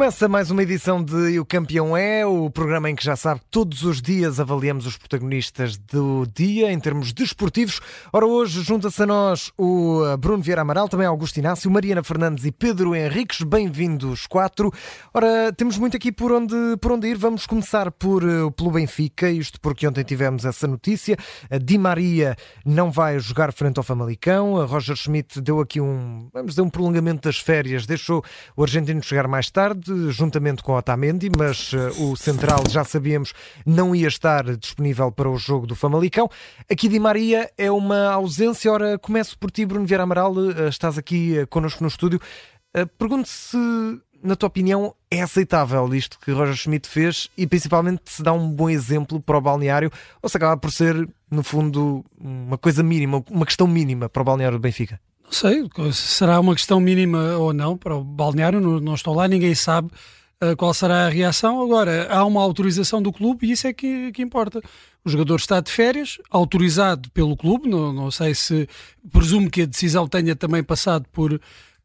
Começa 0.00 0.26
mais 0.30 0.50
uma 0.50 0.62
edição 0.62 1.04
de 1.04 1.38
O 1.38 1.44
Campeão 1.44 1.94
É, 1.94 2.24
o 2.24 2.48
programa 2.48 2.88
em 2.88 2.96
que 2.96 3.04
já 3.04 3.14
sabe 3.16 3.42
todos 3.50 3.82
os 3.82 4.00
dias 4.00 4.40
avaliamos 4.40 4.86
os 4.86 4.96
protagonistas 4.96 5.76
do 5.76 6.26
dia 6.34 6.72
em 6.72 6.80
termos 6.80 7.12
desportivos. 7.12 7.82
Ora, 8.10 8.24
hoje 8.24 8.62
junta-se 8.62 9.02
a 9.02 9.04
nós 9.04 9.52
o 9.58 10.02
eh, 10.06 10.16
Bruno 10.16 10.42
Vieira 10.42 10.62
Amaral, 10.62 10.88
também 10.88 11.06
Augusto 11.06 11.36
Inácio, 11.36 11.70
Mariana 11.70 12.02
Fernandes 12.02 12.46
e 12.46 12.50
Pedro 12.50 12.96
Henriques. 12.96 13.42
Bem-vindos, 13.42 14.26
quatro. 14.26 14.72
Ora, 15.12 15.52
temos 15.52 15.76
muito 15.76 15.98
aqui 15.98 16.10
por 16.10 16.32
onde, 16.32 16.54
por 16.80 16.92
onde 16.92 17.06
ir. 17.06 17.18
Vamos 17.18 17.44
começar 17.44 17.90
por, 17.90 18.22
eh, 18.22 18.50
pelo 18.56 18.70
Benfica, 18.70 19.28
isto 19.28 19.60
porque 19.60 19.86
ontem 19.86 20.02
tivemos 20.02 20.46
essa 20.46 20.66
notícia. 20.66 21.14
A 21.50 21.58
Di 21.58 21.76
Maria 21.76 22.36
não 22.64 22.90
vai 22.90 23.18
jogar 23.18 23.52
frente 23.52 23.76
ao 23.76 23.84
Famalicão. 23.84 24.58
A 24.58 24.64
Roger 24.64 24.96
Schmidt 24.96 25.42
deu 25.42 25.60
aqui 25.60 25.78
um, 25.78 26.30
vamos 26.32 26.52
dizer, 26.52 26.62
um 26.62 26.70
prolongamento 26.70 27.28
das 27.28 27.38
férias, 27.38 27.84
deixou 27.84 28.24
o 28.56 28.62
argentino 28.62 29.02
chegar 29.02 29.28
mais 29.28 29.50
tarde 29.50 29.89
juntamente 30.10 30.62
com 30.62 30.72
Otamendi, 30.72 31.30
mas 31.36 31.72
uh, 31.72 32.10
o 32.10 32.16
central, 32.16 32.62
já 32.68 32.84
sabíamos, 32.84 33.32
não 33.64 33.94
ia 33.94 34.08
estar 34.08 34.56
disponível 34.56 35.10
para 35.12 35.28
o 35.28 35.36
jogo 35.36 35.66
do 35.66 35.74
Famalicão. 35.74 36.28
Aqui 36.70 36.88
Di 36.88 36.98
Maria 36.98 37.50
é 37.56 37.70
uma 37.70 38.12
ausência. 38.12 38.72
Ora, 38.72 38.98
começo 38.98 39.38
por 39.38 39.50
ti, 39.50 39.66
Bruno 39.66 39.86
Vieira 39.86 40.04
Amaral, 40.04 40.32
uh, 40.32 40.68
estás 40.68 40.96
aqui 40.98 41.38
uh, 41.38 41.46
connosco 41.46 41.82
no 41.82 41.88
estúdio. 41.88 42.20
Pergunto 42.96 43.28
se, 43.28 43.56
na 44.22 44.36
tua 44.36 44.46
opinião, 44.46 44.94
é 45.10 45.22
aceitável 45.22 45.92
isto 45.92 46.20
que 46.20 46.30
Roger 46.30 46.54
Schmidt 46.54 46.88
fez 46.88 47.28
e 47.36 47.44
principalmente 47.44 48.02
se 48.04 48.22
dá 48.22 48.32
um 48.32 48.48
bom 48.48 48.70
exemplo 48.70 49.20
para 49.20 49.36
o 49.36 49.40
balneário 49.40 49.90
ou 50.22 50.28
se 50.28 50.36
acaba 50.36 50.56
por 50.56 50.70
ser, 50.70 51.08
no 51.28 51.42
fundo, 51.42 52.04
uma 52.16 52.56
coisa 52.56 52.84
mínima, 52.84 53.24
uma 53.28 53.44
questão 53.44 53.66
mínima 53.66 54.08
para 54.08 54.22
o 54.22 54.24
balneário 54.24 54.56
do 54.56 54.62
Benfica? 54.62 55.00
Não 55.30 55.32
sei, 55.32 55.92
será 55.92 56.40
uma 56.40 56.56
questão 56.56 56.80
mínima 56.80 57.36
ou 57.36 57.52
não 57.52 57.76
para 57.76 57.94
o 57.94 58.02
balneário, 58.02 58.60
não, 58.60 58.80
não 58.80 58.94
estou 58.94 59.14
lá, 59.14 59.28
ninguém 59.28 59.54
sabe 59.54 59.88
uh, 60.42 60.56
qual 60.56 60.74
será 60.74 61.06
a 61.06 61.08
reação. 61.08 61.62
Agora, 61.62 62.08
há 62.10 62.24
uma 62.24 62.42
autorização 62.42 63.00
do 63.00 63.12
clube 63.12 63.46
e 63.46 63.52
isso 63.52 63.68
é 63.68 63.72
que, 63.72 64.10
que 64.10 64.22
importa. 64.22 64.60
O 65.04 65.08
jogador 65.08 65.36
está 65.36 65.60
de 65.60 65.70
férias, 65.70 66.18
autorizado 66.28 67.08
pelo 67.10 67.36
clube, 67.36 67.68
não, 67.68 67.92
não 67.92 68.10
sei 68.10 68.34
se, 68.34 68.68
presumo 69.12 69.48
que 69.48 69.62
a 69.62 69.66
decisão 69.66 70.08
tenha 70.08 70.34
também 70.34 70.64
passado 70.64 71.06
por 71.12 71.40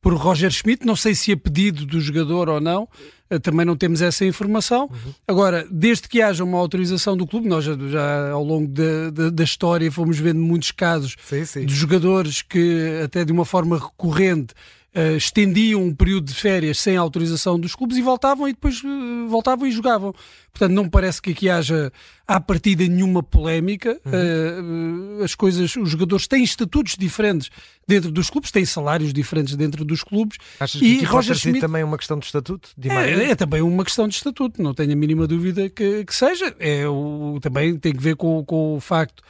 por 0.05 0.13
Roger 0.13 0.51
Schmidt, 0.51 0.85
não 0.85 0.95
sei 0.95 1.15
se 1.15 1.31
é 1.31 1.35
pedido 1.35 1.83
do 1.83 1.99
jogador 1.99 2.47
ou 2.47 2.61
não, 2.61 2.87
eh, 3.27 3.39
também 3.39 3.65
não 3.65 3.75
temos 3.75 4.03
essa 4.03 4.23
informação. 4.23 4.83
Uhum. 4.83 5.13
Agora, 5.27 5.65
desde 5.71 6.07
que 6.07 6.21
haja 6.21 6.43
uma 6.43 6.59
autorização 6.59 7.17
do 7.17 7.25
clube, 7.25 7.47
nós 7.47 7.65
já, 7.65 7.75
já 7.89 8.29
ao 8.29 8.43
longo 8.43 8.67
da, 8.67 9.09
da, 9.09 9.29
da, 9.31 9.43
história 9.43 9.91
fomos 9.91 10.19
vendo 10.19 10.39
muitos 10.39 10.69
casos 10.69 11.15
sim, 11.27 11.43
sim. 11.43 11.65
de 11.65 11.73
jogadores 11.73 12.43
que, 12.43 13.01
até 13.03 13.25
de 13.25 13.31
uma 13.31 13.45
forma 13.45 13.79
recorrente, 13.79 14.53
uh, 14.95 15.17
estendiam 15.17 15.83
um 15.83 15.93
período 15.93 16.27
de 16.27 16.33
férias 16.33 16.79
sem 16.79 16.95
autorização 16.95 17.59
dos 17.59 17.75
clubes 17.75 17.97
e 17.97 18.01
voltavam 18.01 18.47
e 18.47 18.53
depois 18.53 18.81
uh, 18.83 19.27
voltavam 19.27 19.67
e 19.67 19.71
jogavam. 19.71 20.13
Portanto, 20.51 20.71
não 20.71 20.89
parece 20.89 21.21
que 21.21 21.31
aqui 21.31 21.49
haja 21.49 21.91
à 22.25 22.39
partida 22.39 22.87
nenhuma 22.87 23.21
polémica. 23.21 23.99
Uhum. 24.05 25.19
Uh, 25.19 25.23
as 25.23 25.35
coisas, 25.35 25.75
os 25.75 25.89
jogadores 25.89 26.27
têm 26.27 26.43
estatutos 26.43 26.95
diferentes 26.97 27.49
dentro 27.85 28.09
dos 28.09 28.29
clubes, 28.29 28.51
têm 28.51 28.65
salários 28.65 29.11
diferentes 29.11 29.55
dentro 29.55 29.83
dos 29.83 30.01
clubes. 30.01 30.37
Achas 30.59 30.79
que 30.79 30.85
e 30.85 31.03
Roger 31.03 31.35
Schmidt 31.35 31.59
também 31.59 31.81
é 31.81 31.85
uma 31.85 31.97
questão 31.97 32.17
de 32.17 32.25
estatuto? 32.25 32.69
De 32.77 32.89
é, 32.89 33.31
é, 33.31 33.35
também 33.35 33.61
uma 33.61 33.83
questão 33.83 34.07
de 34.07 34.15
estatuto, 34.15 34.63
não 34.63 34.73
tenho 34.73 34.93
a 34.93 34.95
mínima 34.95 35.27
dúvida 35.27 35.69
que, 35.69 36.05
que 36.05 36.15
seja. 36.15 36.55
É 36.57 36.87
o, 36.87 37.37
também 37.41 37.77
tem 37.77 37.93
que 37.93 38.01
ver 38.01 38.15
com, 38.15 38.43
com 38.45 38.77
o 38.77 38.79
facto 38.79 39.21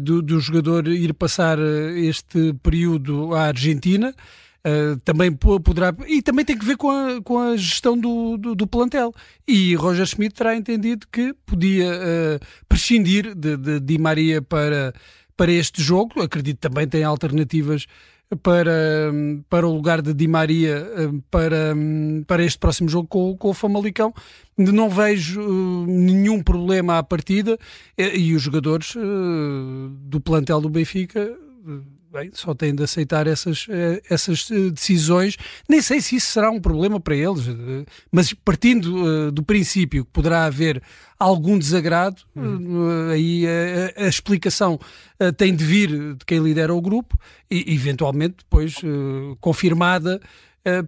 do, 0.00 0.20
do 0.20 0.38
jogador 0.38 0.86
ir 0.88 1.14
passar 1.14 1.58
este 1.96 2.52
período 2.62 3.34
à 3.34 3.46
Argentina. 3.46 4.14
Uh, 4.66 5.00
também 5.00 5.32
poderá. 5.32 5.94
E 6.06 6.20
também 6.20 6.44
tem 6.44 6.56
que 6.56 6.64
ver 6.64 6.76
com 6.76 6.90
a, 6.90 7.22
com 7.22 7.38
a 7.38 7.56
gestão 7.56 7.96
do, 7.96 8.36
do, 8.36 8.54
do 8.54 8.66
plantel. 8.66 9.12
E 9.48 9.74
Roger 9.74 10.06
Schmidt 10.06 10.34
terá 10.34 10.54
entendido 10.54 11.06
que 11.10 11.34
podia 11.46 11.90
uh, 11.90 12.46
prescindir 12.68 13.34
de, 13.34 13.56
de 13.56 13.80
Di 13.80 13.98
Maria 13.98 14.42
para, 14.42 14.92
para 15.34 15.50
este 15.50 15.82
jogo. 15.82 16.20
Acredito 16.20 16.58
também 16.58 16.86
tem 16.86 17.02
alternativas 17.02 17.86
para, 18.42 19.10
para 19.48 19.66
o 19.66 19.74
lugar 19.74 20.02
de 20.02 20.12
Di 20.12 20.28
Maria 20.28 20.86
eh, 20.94 21.10
para, 21.30 21.74
para 22.26 22.44
este 22.44 22.58
próximo 22.58 22.88
jogo 22.88 23.08
com, 23.08 23.36
com 23.36 23.48
o 23.48 23.54
Famalicão. 23.54 24.14
Não 24.56 24.88
vejo 24.88 25.40
nenhum 25.86 26.42
problema 26.42 26.98
à 26.98 27.02
partida 27.02 27.58
e, 27.98 28.04
e 28.04 28.34
os 28.34 28.42
jogadores 28.42 28.94
do 28.94 30.20
plantel 30.20 30.60
do 30.60 30.68
Benfica 30.68 31.36
bem, 32.12 32.30
só 32.32 32.52
têm 32.54 32.74
de 32.74 32.82
aceitar 32.82 33.26
essas, 33.26 33.66
eh, 33.70 34.02
essas 34.10 34.50
eh, 34.50 34.70
decisões. 34.70 35.36
Nem 35.68 35.80
sei 35.80 36.00
se 36.00 36.16
isso 36.16 36.32
será 36.32 36.50
um 36.50 36.60
problema 36.60 36.98
para 36.98 37.14
eles, 37.14 37.46
eh, 37.48 37.84
mas 38.10 38.32
partindo 38.32 39.30
do 39.30 39.42
princípio 39.42 40.04
que 40.04 40.10
poderá 40.10 40.44
haver 40.44 40.82
algum 41.18 41.58
desagrado, 41.58 42.22
uhum. 42.34 43.10
aí 43.10 43.44
a, 43.46 44.04
a, 44.04 44.08
explicação 44.08 44.78
tem 45.36 45.54
de 45.54 45.64
vir 45.64 46.14
de 46.14 46.24
quem 46.24 46.38
lidera 46.38 46.74
o 46.74 46.80
grupo 46.80 47.18
e, 47.50 47.74
eventualmente, 47.74 48.38
depois 48.38 48.74
confirmada. 49.40 50.20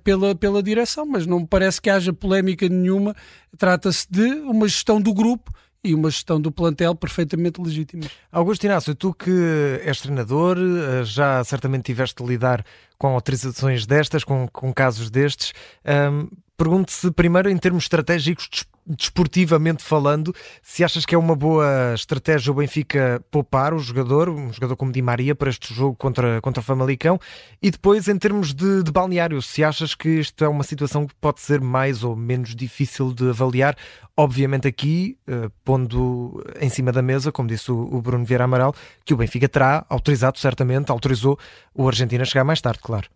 Pela, 0.05 0.35
pela 0.35 0.63
direção, 0.63 1.07
mas 1.07 1.27
não 1.27 1.41
me 1.41 1.47
parece 1.47 1.81
que 1.81 1.89
haja 1.89 2.13
polémica 2.13 2.69
nenhuma. 2.69 3.17
Trata-se 3.57 4.07
de 4.09 4.27
uma 4.43 4.69
gestão 4.69 5.01
do 5.01 5.15
grupo 5.15 5.51
e 5.85 5.95
uma 5.95 6.11
gestão 6.11 6.41
do 6.41 6.53
plantel 6.53 6.95
perfeitamente 6.95 7.61
legítima. 7.61 8.05
Augusto 8.31 8.65
Inácio, 8.65 8.95
tu 8.95 9.13
que 9.13 9.81
és 9.85 10.01
treinador, 10.01 10.57
eh, 10.59 11.05
já 11.05 11.43
certamente 11.45 11.85
tiveste 11.85 12.23
de 12.23 12.29
lidar 12.29 12.65
com 12.97 13.09
autorizações 13.09 13.85
destas, 13.85 14.23
com, 14.23 14.47
com 14.49 14.73
casos 14.73 15.11
destes. 15.11 15.53
Um, 15.85 16.29
Pergunto-se 16.57 17.11
primeiro, 17.11 17.51
em 17.51 17.57
termos 17.57 17.85
estratégicos, 17.85 18.65
desportivamente 18.87 19.83
falando, 19.83 20.35
se 20.61 20.83
achas 20.83 21.07
que 21.07 21.15
é 21.15 21.19
uma 21.19 21.37
boa 21.37 21.95
estratégia 21.95 22.51
o 22.51 22.55
Benfica 22.55 23.23
poupar 23.31 23.73
o 23.73 23.79
jogador, 23.79 24.29
um 24.29 24.53
jogador 24.53 24.77
como 24.77 24.93
Di 24.93 25.01
Maria, 25.01 25.35
para 25.35 25.51
este 25.51 25.73
jogo 25.73 25.97
contra, 25.97 26.41
contra 26.41 26.61
o 26.61 26.65
Famalicão, 26.65 27.19
e 27.63 27.71
depois 27.71 28.09
em 28.09 28.19
termos 28.19 28.53
de, 28.53 28.83
de 28.83 28.91
balneário, 28.91 29.41
se 29.41 29.63
achas 29.63 29.95
que 29.95 30.09
isto 30.21 30.45
é 30.45 30.49
uma 30.49 30.65
situação 30.65 31.07
que 31.07 31.15
pode 31.15 31.41
ser 31.41 31.61
mais 31.61 32.03
ou 32.03 32.17
menos 32.17 32.55
difícil 32.55 33.13
de 33.13 33.31
avaliar, 33.31 33.77
obviamente 34.17 34.67
aqui, 34.67 35.17
uh, 35.29 35.51
pondo 35.65 36.45
em 36.61 36.69
cima 36.69 36.91
da 36.91 37.03
mesa, 37.03 37.31
como 37.31 37.49
disse 37.49 37.71
o, 37.71 37.95
o 37.95 38.03
Bruno 38.03 38.25
Vieira 38.25 38.45
Amaral, 38.45 38.75
que 39.05 39.15
o 39.15 39.17
Benfica 39.17 39.49
terá 39.49 39.87
autorizado, 39.89 40.39
certamente, 40.39 40.91
autorizou 40.91 41.39
o 41.75 41.87
Argentina 41.87 42.23
a 42.23 42.27
chegar 42.27 42.45
mais 42.45 42.61
tarde, 42.61 42.81
claro. 42.83 43.09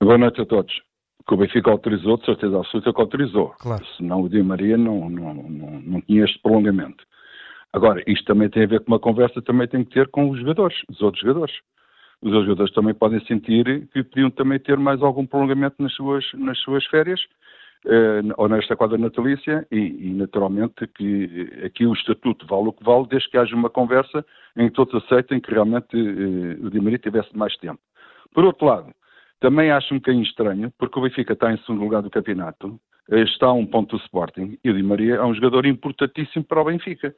Boa 0.00 0.18
noite 0.18 0.40
a 0.40 0.46
todos 0.46 0.91
que 1.26 1.34
o 1.34 1.36
Benfica 1.36 1.70
autorizou, 1.70 2.16
de 2.16 2.24
certeza 2.24 2.58
absoluta 2.58 2.92
que 2.92 3.00
autorizou. 3.00 3.54
Claro. 3.58 3.84
Senão 3.96 4.22
o 4.22 4.28
Di 4.28 4.42
Maria 4.42 4.76
não, 4.76 5.08
não, 5.08 5.34
não, 5.34 5.80
não 5.80 6.00
tinha 6.00 6.24
este 6.24 6.38
prolongamento. 6.40 7.04
Agora, 7.72 8.02
isto 8.06 8.24
também 8.26 8.50
tem 8.50 8.64
a 8.64 8.66
ver 8.66 8.80
com 8.80 8.92
uma 8.92 8.98
conversa 8.98 9.40
também 9.40 9.66
tem 9.66 9.84
que 9.84 9.94
ter 9.94 10.08
com 10.08 10.28
os 10.30 10.38
jogadores, 10.38 10.76
os 10.90 11.00
outros 11.00 11.22
jogadores. 11.22 11.54
Os 12.20 12.28
outros 12.28 12.46
jogadores 12.46 12.74
também 12.74 12.94
podem 12.94 13.24
sentir 13.24 13.88
que 13.88 14.04
podiam 14.04 14.30
também 14.30 14.58
ter 14.58 14.76
mais 14.76 15.02
algum 15.02 15.26
prolongamento 15.26 15.82
nas 15.82 15.92
suas, 15.94 16.24
nas 16.34 16.58
suas 16.58 16.84
férias, 16.86 17.20
eh, 17.86 18.20
ou 18.36 18.48
nesta 18.48 18.76
quadra 18.76 18.96
natalícia, 18.96 19.66
e, 19.72 19.76
e, 19.76 20.14
naturalmente 20.14 20.86
que 20.86 21.64
aqui 21.64 21.84
o 21.84 21.92
estatuto 21.92 22.46
vale 22.46 22.68
o 22.68 22.72
que 22.72 22.84
vale, 22.84 23.08
desde 23.08 23.28
que 23.28 23.38
haja 23.38 23.56
uma 23.56 23.68
conversa 23.70 24.24
em 24.56 24.68
que 24.68 24.74
todos 24.74 25.02
aceitem 25.02 25.40
que 25.40 25.50
realmente 25.50 25.96
eh, 25.96 26.64
o 26.64 26.70
Di 26.70 26.80
Maria 26.80 26.98
tivesse 26.98 27.36
mais 27.36 27.56
tempo. 27.56 27.80
Por 28.32 28.44
outro 28.44 28.66
lado, 28.66 28.92
também 29.42 29.72
acho 29.72 29.92
um 29.92 29.98
bocadinho 29.98 30.22
estranho, 30.22 30.72
porque 30.78 30.96
o 30.98 31.02
Benfica 31.02 31.32
está 31.32 31.52
em 31.52 31.58
segundo 31.58 31.82
lugar 31.82 32.00
do 32.00 32.08
campeonato, 32.08 32.80
está 33.10 33.48
a 33.48 33.52
um 33.52 33.66
ponto 33.66 33.96
do 33.96 34.02
Sporting, 34.04 34.56
e 34.62 34.70
o 34.70 34.74
Di 34.74 34.82
Maria 34.84 35.16
é 35.16 35.24
um 35.24 35.34
jogador 35.34 35.66
importantíssimo 35.66 36.44
para 36.44 36.62
o 36.62 36.64
Benfica. 36.64 37.12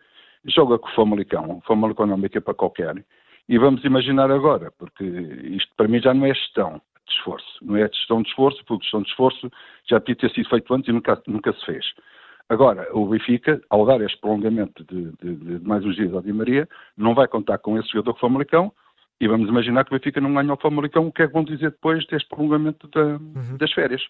Joga 0.47 0.79
com 0.79 0.89
o 0.89 0.95
Famalicão, 0.95 1.59
o 1.59 1.61
Famalicão 1.67 2.07
não 2.07 2.15
é 2.15 2.17
uma 2.17 2.27
equipa 2.27 2.55
qualquer, 2.55 3.05
e 3.47 3.59
vamos 3.59 3.85
imaginar 3.85 4.31
agora, 4.31 4.73
porque 4.79 5.05
isto 5.05 5.71
para 5.77 5.87
mim 5.87 6.01
já 6.01 6.15
não 6.15 6.25
é 6.25 6.35
gestão 6.35 6.81
de 7.07 7.15
esforço, 7.15 7.59
não 7.63 7.77
é 7.77 7.87
gestão 7.89 8.23
de 8.23 8.29
esforço, 8.31 8.65
porque 8.65 8.85
gestão 8.85 9.03
de 9.03 9.09
esforço 9.11 9.51
já 9.87 10.01
podia 10.01 10.17
ter 10.17 10.31
sido 10.31 10.49
feito 10.49 10.75
antes 10.75 10.89
e 10.89 10.93
nunca, 10.93 11.23
nunca 11.27 11.53
se 11.53 11.65
fez. 11.67 11.85
Agora, 12.49 12.89
o 12.93 13.07
Benfica, 13.07 13.61
ao 13.69 13.85
dar 13.85 14.01
este 14.01 14.19
prolongamento 14.19 14.83
de, 14.85 15.13
de, 15.23 15.35
de 15.37 15.67
mais 15.67 15.85
uns 15.85 15.95
dias 15.95 16.13
ao 16.15 16.23
Di 16.23 16.33
Maria, 16.33 16.67
não 16.97 17.15
vai 17.15 17.29
contar 17.29 17.59
com 17.59 17.79
esse 17.79 17.89
jogador 17.89 18.15
que 18.15 18.19
o 18.19 18.21
Famalicão, 18.21 18.73
e 19.21 19.29
vamos 19.29 19.49
imaginar 19.49 19.85
que 19.85 19.95
o 19.95 19.99
Benfica 19.99 20.21
não 20.21 20.35
ganha 20.35 20.53
o 20.53 20.57
Famalicão, 20.57 21.07
o 21.07 21.13
que 21.13 21.23
é 21.23 21.27
que 21.27 21.33
vão 21.33 21.45
dizer 21.45 21.71
depois 21.71 22.05
deste 22.07 22.29
prolongamento 22.29 22.89
da, 22.89 23.05
uhum. 23.05 23.57
das 23.59 23.73
férias? 23.73 24.03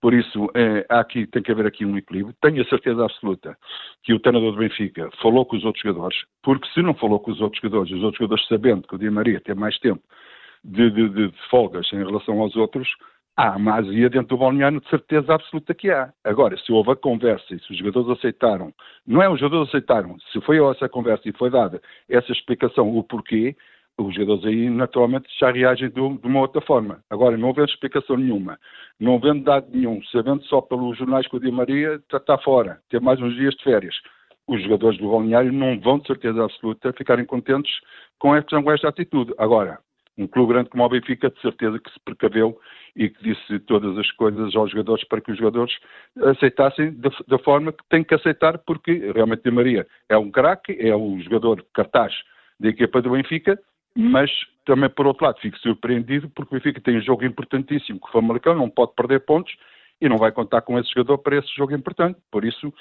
Por 0.00 0.12
isso, 0.12 0.50
é, 0.54 0.84
há 0.90 1.00
aqui, 1.00 1.26
tem 1.26 1.42
que 1.42 1.50
haver 1.50 1.66
aqui 1.66 1.84
um 1.84 1.96
equilíbrio. 1.96 2.34
Tenho 2.40 2.62
a 2.62 2.66
certeza 2.66 3.04
absoluta 3.04 3.56
que 4.02 4.12
o 4.12 4.20
treinador 4.20 4.52
do 4.52 4.58
Benfica 4.58 5.10
falou 5.22 5.46
com 5.46 5.56
os 5.56 5.64
outros 5.64 5.82
jogadores, 5.82 6.18
porque 6.42 6.68
se 6.70 6.82
não 6.82 6.94
falou 6.94 7.18
com 7.18 7.30
os 7.30 7.40
outros 7.40 7.60
jogadores, 7.62 7.92
os 7.92 8.02
outros 8.02 8.18
jogadores 8.18 8.46
sabendo 8.46 8.86
que 8.86 8.94
o 8.94 8.98
Di 8.98 9.10
Maria 9.10 9.40
tem 9.40 9.54
mais 9.54 9.78
tempo 9.78 10.02
de, 10.62 10.90
de, 10.90 11.08
de, 11.08 11.30
de 11.30 11.48
folgas 11.48 11.90
em 11.92 11.98
relação 11.98 12.40
aos 12.40 12.56
outros, 12.56 12.88
há 13.36 13.56
uma 13.56 13.74
azia 13.74 14.08
dentro 14.08 14.28
do 14.28 14.38
balneário 14.38 14.80
de 14.80 14.88
certeza 14.88 15.34
absoluta 15.34 15.74
que 15.74 15.90
há. 15.90 16.12
Agora, 16.24 16.56
se 16.56 16.72
houve 16.72 16.90
a 16.90 16.96
conversa 16.96 17.54
e 17.54 17.60
se 17.60 17.70
os 17.70 17.78
jogadores 17.78 18.18
aceitaram, 18.18 18.72
não 19.06 19.22
é 19.22 19.28
os 19.28 19.38
jogadores 19.38 19.68
aceitaram, 19.68 20.16
se 20.32 20.40
foi 20.40 20.58
essa 20.70 20.88
conversa 20.88 21.28
e 21.28 21.32
foi 21.32 21.50
dada 21.50 21.80
essa 22.08 22.32
explicação, 22.32 22.96
o 22.96 23.04
porquê, 23.04 23.54
os 23.98 24.14
jogadores 24.14 24.44
aí 24.44 24.68
naturalmente 24.68 25.26
já 25.38 25.50
reagem 25.50 25.90
de, 25.90 26.00
uma 26.00 26.40
outra 26.40 26.60
forma. 26.60 27.02
Agora, 27.08 27.36
não 27.36 27.50
havendo 27.50 27.70
explicação 27.70 28.16
nenhuma, 28.16 28.58
não 29.00 29.16
havendo 29.16 29.44
dado 29.44 29.66
nenhum, 29.72 30.02
sabendo 30.04 30.44
só 30.44 30.60
pelos 30.60 30.98
jornais 30.98 31.26
que 31.26 31.36
o 31.36 31.40
Di 31.40 31.50
Maria 31.50 31.94
está, 31.94 32.18
está 32.18 32.38
fora, 32.38 32.80
ter 32.90 33.00
mais 33.00 33.20
uns 33.20 33.34
dias 33.34 33.54
de 33.54 33.64
férias, 33.64 33.94
os 34.46 34.62
jogadores 34.62 34.98
do 34.98 35.10
balneário 35.10 35.52
não 35.52 35.80
vão, 35.80 35.98
de 35.98 36.06
certeza 36.06 36.44
absoluta, 36.44 36.92
ficarem 36.92 37.24
contentes 37.24 37.72
com 38.18 38.34
esta, 38.34 38.62
com 38.62 38.70
esta 38.70 38.88
atitude. 38.88 39.32
Agora, 39.38 39.78
um 40.18 40.26
clube 40.26 40.52
grande 40.52 40.70
como 40.70 40.84
o 40.84 40.88
Benfica, 40.88 41.30
de 41.30 41.40
certeza 41.40 41.78
que 41.78 41.90
se 41.90 42.00
precaveu 42.04 42.58
e 42.94 43.10
que 43.10 43.22
disse 43.22 43.58
todas 43.60 43.96
as 43.98 44.10
coisas 44.12 44.54
aos 44.54 44.70
jogadores 44.70 45.04
para 45.08 45.20
que 45.20 45.32
os 45.32 45.38
jogadores 45.38 45.74
aceitassem 46.16 46.94
da, 47.28 47.38
forma 47.38 47.72
que 47.72 47.84
têm 47.90 48.04
que 48.04 48.14
aceitar, 48.14 48.58
porque 48.58 49.10
realmente 49.12 49.42
Di 49.42 49.50
Maria 49.50 49.86
é 50.08 50.16
um 50.16 50.30
craque, 50.30 50.76
é 50.80 50.94
o 50.94 51.18
jogador 51.20 51.64
cartaz 51.74 52.14
da 52.58 52.68
equipa 52.68 53.02
do 53.02 53.10
Benfica, 53.10 53.58
mas 53.96 54.30
também, 54.64 54.90
por 54.90 55.06
outro 55.06 55.24
lado, 55.24 55.40
fico 55.40 55.58
surpreendido 55.58 56.28
porque 56.30 56.54
o 56.54 56.58
Benfica 56.58 56.80
tem 56.80 56.98
um 56.98 57.02
jogo 57.02 57.24
importantíssimo 57.24 58.00
que 58.00 58.08
o 58.08 58.12
Famalicão 58.12 58.54
não 58.54 58.68
pode 58.68 58.94
perder 58.94 59.20
pontos 59.20 59.54
e 60.00 60.08
não 60.08 60.18
vai 60.18 60.30
contar 60.30 60.60
com 60.60 60.78
esse 60.78 60.90
jogador 60.92 61.18
para 61.18 61.38
esse 61.38 61.48
jogo 61.56 61.74
importante. 61.74 62.18
Por 62.30 62.44
isso, 62.44 62.72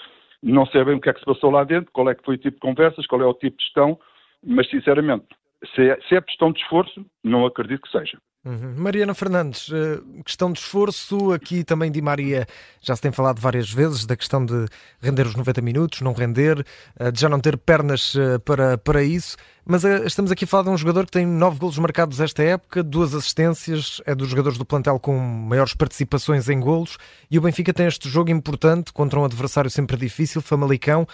não 0.43 0.65
sei 0.65 0.83
bem 0.83 0.95
o 0.95 1.01
que 1.01 1.09
é 1.09 1.13
que 1.13 1.19
se 1.19 1.25
passou 1.25 1.49
lá 1.51 1.63
dentro, 1.63 1.91
qual 1.91 2.09
é 2.09 2.15
que 2.15 2.23
foi 2.23 2.35
o 2.35 2.37
tipo 2.37 2.55
de 2.55 2.61
conversas, 2.61 3.07
qual 3.07 3.21
é 3.21 3.25
o 3.25 3.33
tipo 3.33 3.57
de 3.57 3.63
gestão, 3.63 3.97
mas 4.43 4.69
sinceramente, 4.69 5.25
se 5.73 5.89
é, 5.89 5.99
se 6.01 6.15
é 6.15 6.21
questão 6.21 6.51
de 6.51 6.59
esforço, 6.59 7.05
não 7.23 7.45
acredito 7.45 7.81
que 7.81 7.91
seja. 7.91 8.17
Uhum. 8.45 8.75
Mariana 8.77 9.15
Fernandes, 9.15 9.71
eh, 9.73 9.99
questão 10.23 10.51
de 10.53 10.59
esforço, 10.59 11.31
aqui 11.31 11.63
também 11.63 11.91
Di 11.91 11.99
Maria 11.99 12.45
já 12.79 12.95
se 12.95 13.01
tem 13.01 13.11
falado 13.11 13.41
várias 13.41 13.71
vezes 13.71 14.05
da 14.05 14.15
questão 14.15 14.45
de 14.45 14.67
render 15.01 15.25
os 15.25 15.35
90 15.35 15.61
minutos, 15.61 16.01
não 16.01 16.13
render, 16.13 16.63
eh, 16.99 17.09
de 17.09 17.19
já 17.19 17.27
não 17.27 17.39
ter 17.39 17.57
pernas 17.57 18.13
eh, 18.15 18.37
para, 18.37 18.77
para 18.77 19.01
isso, 19.01 19.35
mas 19.65 19.83
estamos 19.83 20.31
aqui 20.31 20.43
a 20.43 20.47
falar 20.47 20.65
de 20.65 20.69
um 20.69 20.77
jogador 20.77 21.07
que 21.07 21.11
tem 21.13 21.25
nove 21.25 21.57
golos 21.57 21.79
marcados 21.79 22.19
esta 22.19 22.43
época, 22.43 22.83
duas 22.83 23.15
assistências, 23.15 23.99
é 24.05 24.13
dos 24.13 24.29
jogadores 24.29 24.59
do 24.59 24.65
plantel 24.65 24.99
com 24.99 25.17
maiores 25.17 25.73
participações 25.73 26.47
em 26.47 26.59
golos, 26.59 26.99
e 27.31 27.39
o 27.39 27.41
Benfica 27.41 27.73
tem 27.73 27.87
este 27.87 28.07
jogo 28.07 28.29
importante 28.29 28.93
contra 28.93 29.19
um 29.19 29.25
adversário 29.25 29.71
sempre 29.71 29.97
difícil, 29.97 30.39
Famalicão, 30.39 31.07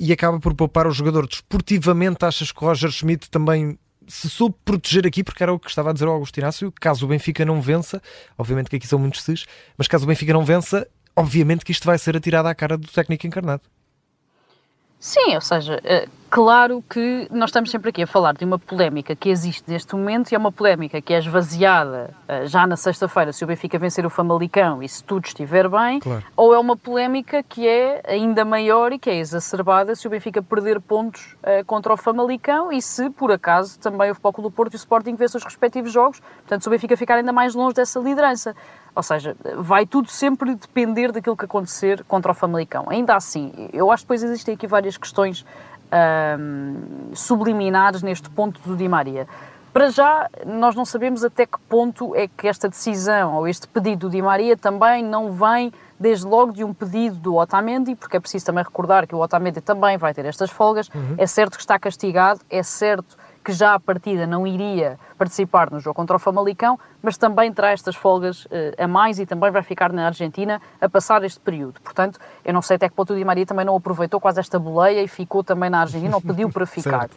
e 0.00 0.14
acaba 0.14 0.40
por 0.40 0.54
poupar 0.54 0.86
o 0.86 0.90
jogador. 0.90 1.26
Desportivamente, 1.26 2.24
achas 2.24 2.50
que 2.50 2.64
Roger 2.64 2.90
Schmidt 2.90 3.28
também 3.28 3.78
se 4.10 4.28
soube 4.28 4.56
proteger 4.64 5.06
aqui, 5.06 5.22
porque 5.22 5.42
era 5.42 5.52
o 5.52 5.58
que 5.58 5.70
estava 5.70 5.90
a 5.90 5.92
dizer 5.92 6.06
o 6.06 6.10
Augusto 6.10 6.36
Inácio, 6.36 6.72
caso 6.80 7.04
o 7.04 7.08
Benfica 7.08 7.44
não 7.44 7.60
vença, 7.60 8.02
obviamente 8.36 8.68
que 8.68 8.76
aqui 8.76 8.86
são 8.86 8.98
muitos 8.98 9.22
ses, 9.22 9.46
mas 9.78 9.86
caso 9.86 10.04
o 10.04 10.08
Benfica 10.08 10.32
não 10.32 10.44
vença, 10.44 10.86
obviamente 11.14 11.64
que 11.64 11.70
isto 11.70 11.86
vai 11.86 11.96
ser 11.96 12.16
atirado 12.16 12.46
à 12.46 12.54
cara 12.54 12.76
do 12.76 12.88
técnico 12.88 13.26
encarnado. 13.26 13.62
Sim, 14.98 15.34
ou 15.34 15.40
seja, 15.40 15.80
eh, 15.84 16.08
claro 16.30 16.82
que 16.88 17.26
nós 17.30 17.50
estamos 17.50 17.70
sempre 17.70 17.90
aqui 17.90 18.02
a 18.02 18.06
falar 18.06 18.34
de 18.34 18.44
uma 18.44 18.58
polémica 18.58 19.16
que 19.16 19.28
existe 19.28 19.68
neste 19.68 19.94
momento 19.96 20.30
e 20.30 20.34
é 20.36 20.38
uma 20.38 20.52
polémica 20.52 21.00
que 21.00 21.12
é 21.12 21.18
esvaziada 21.18 22.14
eh, 22.28 22.46
já 22.46 22.66
na 22.66 22.76
sexta-feira 22.76 23.32
se 23.32 23.42
o 23.42 23.46
Benfica 23.46 23.78
vencer 23.78 24.06
o 24.06 24.10
Famalicão 24.10 24.80
e 24.80 24.88
se 24.88 25.02
tudo 25.02 25.26
estiver 25.26 25.68
bem, 25.68 25.98
claro. 25.98 26.24
ou 26.36 26.54
é 26.54 26.58
uma 26.58 26.76
polémica 26.76 27.42
que 27.42 27.66
é 27.66 28.00
ainda 28.06 28.44
maior 28.44 28.92
e 28.92 28.98
que 28.98 29.10
é 29.10 29.18
exacerbada 29.18 29.94
se 29.96 30.06
o 30.06 30.10
Benfica 30.10 30.40
perder 30.40 30.80
pontos 30.80 31.36
uh, 31.42 31.64
contra 31.66 31.92
o 31.92 31.96
Famalicão 31.96 32.72
e 32.72 32.80
se, 32.80 33.10
por 33.10 33.32
acaso, 33.32 33.78
também 33.80 34.10
o 34.10 34.14
Futebol 34.14 34.44
do 34.44 34.50
Porto 34.50 34.74
e 34.74 34.76
o 34.76 34.78
Sporting 34.78 35.16
vençam 35.16 35.38
os 35.38 35.44
respectivos 35.44 35.92
jogos, 35.92 36.20
portanto, 36.20 36.62
se 36.62 36.68
o 36.68 36.70
Benfica 36.70 36.96
ficar 36.96 37.16
ainda 37.16 37.32
mais 37.32 37.54
longe 37.54 37.74
dessa 37.74 37.98
liderança. 37.98 38.54
Ou 38.94 39.02
seja, 39.02 39.36
vai 39.56 39.86
tudo 39.86 40.08
sempre 40.08 40.54
depender 40.54 41.12
daquilo 41.12 41.36
que 41.36 41.44
acontecer 41.44 42.02
contra 42.04 42.32
o 42.32 42.34
Famalicão. 42.34 42.86
Ainda 42.88 43.14
assim, 43.14 43.68
eu 43.72 43.90
acho 43.90 44.02
que 44.02 44.06
depois 44.06 44.22
existem 44.22 44.54
aqui 44.54 44.66
várias 44.66 44.98
questões 44.98 45.46
um, 45.92 47.14
subliminares 47.14 48.02
neste 48.02 48.28
ponto 48.30 48.60
do 48.60 48.76
Di 48.76 48.88
Maria. 48.88 49.26
Para 49.72 49.88
já, 49.88 50.28
nós 50.44 50.74
não 50.74 50.84
sabemos 50.84 51.22
até 51.22 51.46
que 51.46 51.58
ponto 51.68 52.14
é 52.16 52.26
que 52.26 52.48
esta 52.48 52.68
decisão 52.68 53.36
ou 53.36 53.46
este 53.46 53.68
pedido 53.68 54.08
do 54.08 54.10
Di 54.10 54.20
Maria 54.20 54.56
também 54.56 55.04
não 55.04 55.30
vem 55.30 55.72
desde 55.98 56.26
logo 56.26 56.52
de 56.52 56.64
um 56.64 56.74
pedido 56.74 57.16
do 57.16 57.36
Otamendi, 57.36 57.94
porque 57.94 58.16
é 58.16 58.20
preciso 58.20 58.46
também 58.46 58.64
recordar 58.64 59.06
que 59.06 59.14
o 59.14 59.18
Otamendi 59.18 59.60
também 59.60 59.96
vai 59.96 60.12
ter 60.12 60.24
estas 60.24 60.50
folgas. 60.50 60.88
Uhum. 60.88 61.14
É 61.18 61.26
certo 61.26 61.54
que 61.54 61.60
está 61.60 61.78
castigado, 61.78 62.40
é 62.50 62.62
certo 62.62 63.16
que 63.44 63.52
já 63.52 63.74
à 63.74 63.80
partida 63.80 64.26
não 64.26 64.46
iria 64.46 64.98
participar 65.16 65.70
no 65.70 65.80
jogo 65.80 65.94
contra 65.94 66.16
o 66.16 66.18
Famalicão, 66.18 66.78
mas 67.02 67.16
também 67.16 67.52
terá 67.52 67.70
estas 67.70 67.96
folgas 67.96 68.44
uh, 68.46 68.48
a 68.78 68.86
mais 68.86 69.18
e 69.18 69.26
também 69.26 69.50
vai 69.50 69.62
ficar 69.62 69.92
na 69.92 70.06
Argentina 70.06 70.60
a 70.80 70.88
passar 70.88 71.24
este 71.24 71.40
período. 71.40 71.80
Portanto, 71.80 72.18
eu 72.44 72.52
não 72.52 72.62
sei 72.62 72.76
até 72.76 72.88
que 72.88 72.94
ponto 72.94 73.12
o 73.12 73.16
Di 73.16 73.24
Maria 73.24 73.46
também 73.46 73.64
não 73.64 73.76
aproveitou 73.76 74.20
quase 74.20 74.40
esta 74.40 74.58
boleia 74.58 75.02
e 75.02 75.08
ficou 75.08 75.42
também 75.42 75.70
na 75.70 75.80
Argentina 75.80 76.14
ou 76.14 76.20
pediu 76.20 76.50
para 76.50 76.66
ficar. 76.66 77.08